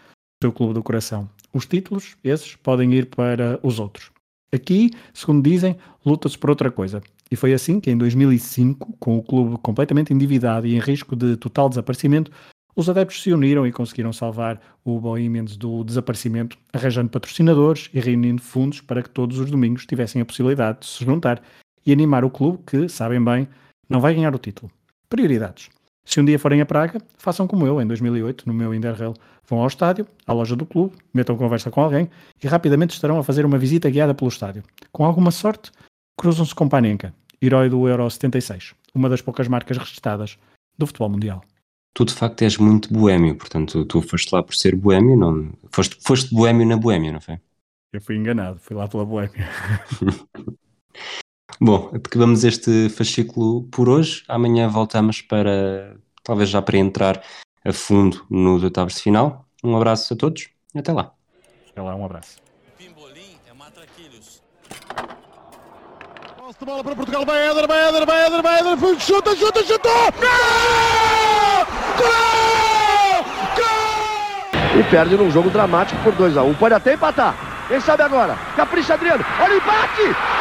o 0.47 0.53
clube 0.53 0.75
do 0.75 0.83
coração. 0.83 1.29
Os 1.53 1.67
títulos, 1.67 2.17
esses, 2.23 2.57
podem 2.57 2.95
ir 2.95 3.07
para 3.07 3.59
os 3.63 3.79
outros. 3.79 4.11
Aqui, 4.53 4.91
segundo 5.13 5.43
dizem, 5.43 5.77
luta-se 6.05 6.39
por 6.39 6.51
outra 6.51 6.71
coisa. 6.71 7.03
E 7.31 7.37
foi 7.37 7.53
assim 7.53 7.81
que 7.81 7.91
em 7.91 7.99
2005, 7.99 8.97
com 8.99 9.19
o 9.19 9.23
clube 9.23 9.59
completamente 9.59 10.13
endividado 10.13 10.67
e 10.67 10.77
em 10.77 10.79
risco 10.79 11.17
de 11.17 11.37
total 11.37 11.69
desaparecimento, 11.69 12.31
os 12.75 12.91
adeptos 12.91 13.23
se 13.23 13.33
uniram 13.33 13.67
e 13.67 13.73
conseguiram 13.73 14.13
salvar 14.13 14.61
o 14.85 15.01
Bohemians 15.01 15.57
do 15.57 15.83
desaparecimento, 15.83 16.59
arranjando 16.73 17.09
patrocinadores 17.09 17.89
e 17.93 17.99
reunindo 17.99 18.43
fundos 18.43 18.83
para 18.83 19.03
que 19.03 19.09
todos 19.09 19.39
os 19.39 19.51
domingos 19.51 19.87
tivessem 19.87 20.21
a 20.21 20.27
possibilidade 20.27 20.81
de 20.81 20.87
se 20.87 21.05
juntar 21.05 21.43
e 21.87 21.93
animar 21.93 22.25
o 22.25 22.31
clube 22.31 22.59
que, 22.67 22.89
sabem 22.89 23.23
bem, 23.25 23.49
não 23.89 23.99
vai 23.99 24.15
ganhar 24.15 24.35
o 24.35 24.39
título. 24.39 24.71
Prioridades. 25.09 25.71
Se 26.07 26.21
um 26.21 26.25
dia 26.25 26.39
forem 26.39 26.61
a 26.61 26.67
Praga, 26.67 27.01
façam 27.19 27.49
como 27.49 27.67
eu, 27.67 27.81
em 27.83 27.87
2008, 27.87 28.45
no 28.47 28.55
meu 28.55 28.73
Interrail. 28.73 29.13
Vão 29.49 29.61
ao 29.61 29.67
estádio, 29.67 30.07
à 30.27 30.33
loja 30.33 30.57
do 30.57 30.65
clube, 30.65 30.97
metam 31.13 31.37
conversa 31.37 31.71
com 31.71 31.81
alguém 31.81 32.09
e 32.43 32.47
rapidamente 32.47 32.95
estarão 32.95 33.19
a 33.19 33.25
fazer 33.25 33.45
uma 33.45 33.59
visita 33.59 33.91
guiada 33.91 34.15
pelo 34.15 34.29
estádio. 34.29 34.63
Com 34.93 35.05
alguma 35.05 35.31
sorte, 35.31 35.71
cruzam-se 36.17 36.55
com 36.55 36.69
Panenka, 36.69 37.13
herói 37.43 37.69
do 37.69 37.87
Euro 37.89 38.09
76, 38.09 38.75
uma 38.95 39.09
das 39.09 39.21
poucas 39.21 39.49
marcas 39.49 39.77
registadas 39.77 40.39
do 40.79 40.87
futebol 40.87 41.11
mundial. 41.11 41.45
tu 41.93 42.05
de 42.05 42.15
facto 42.15 42.43
és 42.43 42.57
muito 42.59 42.93
boémio, 42.93 43.37
portanto 43.37 43.85
tu 43.85 44.03
foste 44.03 44.35
lá 44.35 44.43
por 44.43 44.55
ser 44.55 44.77
boémio, 44.77 45.17
não, 45.17 45.53
foste, 45.71 45.97
foste 46.01 46.35
boémio 46.35 46.67
na 46.67 46.77
boémia, 46.77 47.13
não 47.13 47.21
foi? 47.21 47.39
Eu 47.93 48.01
fui 48.01 48.17
enganado, 48.17 48.59
fui 48.61 48.77
lá 48.77 48.87
pela 48.87 49.05
Boémia. 49.05 49.49
Bom, 51.59 51.91
acabamos 51.95 52.45
este 52.45 52.91
fascículo 52.91 53.63
por 53.71 53.89
hoje. 53.89 54.23
Amanhã 54.29 54.69
voltamos 54.69 55.23
para, 55.23 55.97
talvez 56.23 56.51
já 56.51 56.61
para 56.61 56.77
entrar 56.77 57.23
a 57.65 57.73
fundo 57.73 58.27
nos 58.29 58.63
oitavos 58.63 58.97
de 58.97 59.03
final. 59.03 59.47
Um 59.65 59.75
abraço 59.75 60.13
a 60.13 60.17
todos 60.17 60.51
e 60.75 60.79
até 60.79 60.93
lá. 60.93 61.13
Até 61.71 61.81
lá, 61.81 61.97
um 61.97 62.05
abraço. 62.05 62.37
Pimbolim 62.77 63.39
é 63.49 63.55
matraquilhos. 63.55 64.43
Posse 66.37 66.59
de 66.59 66.65
bola 66.67 66.85
para 66.85 66.95
Portugal, 66.95 67.25
vai 67.25 67.49
Éder, 67.49 67.67
vai 67.67 67.89
Éder, 67.89 68.07
vai 68.07 68.27
Éder, 68.27 68.43
vai 68.43 68.61
Éder, 68.61 68.77
foi, 68.77 69.01
chuta, 69.01 69.35
chuta, 69.35 69.65
chutou! 69.65 70.13
Gol! 70.21 71.67
Gol! 71.97 73.25
Gol! 73.57 74.81
E 74.81 74.85
perde 74.91 75.17
num 75.17 75.31
jogo 75.31 75.49
dramático 75.49 76.03
por 76.03 76.15
2 76.15 76.37
a 76.37 76.43
1 76.43 76.51
um. 76.51 76.55
Pode 76.55 76.75
até 76.75 76.93
empatar. 76.93 77.35
Quem 77.67 77.81
sabe 77.81 78.03
agora? 78.03 78.37
Capricha 78.55 78.93
Adriano. 78.93 79.25
Olha 79.41 79.55
o 79.55 79.57
empate! 79.57 80.36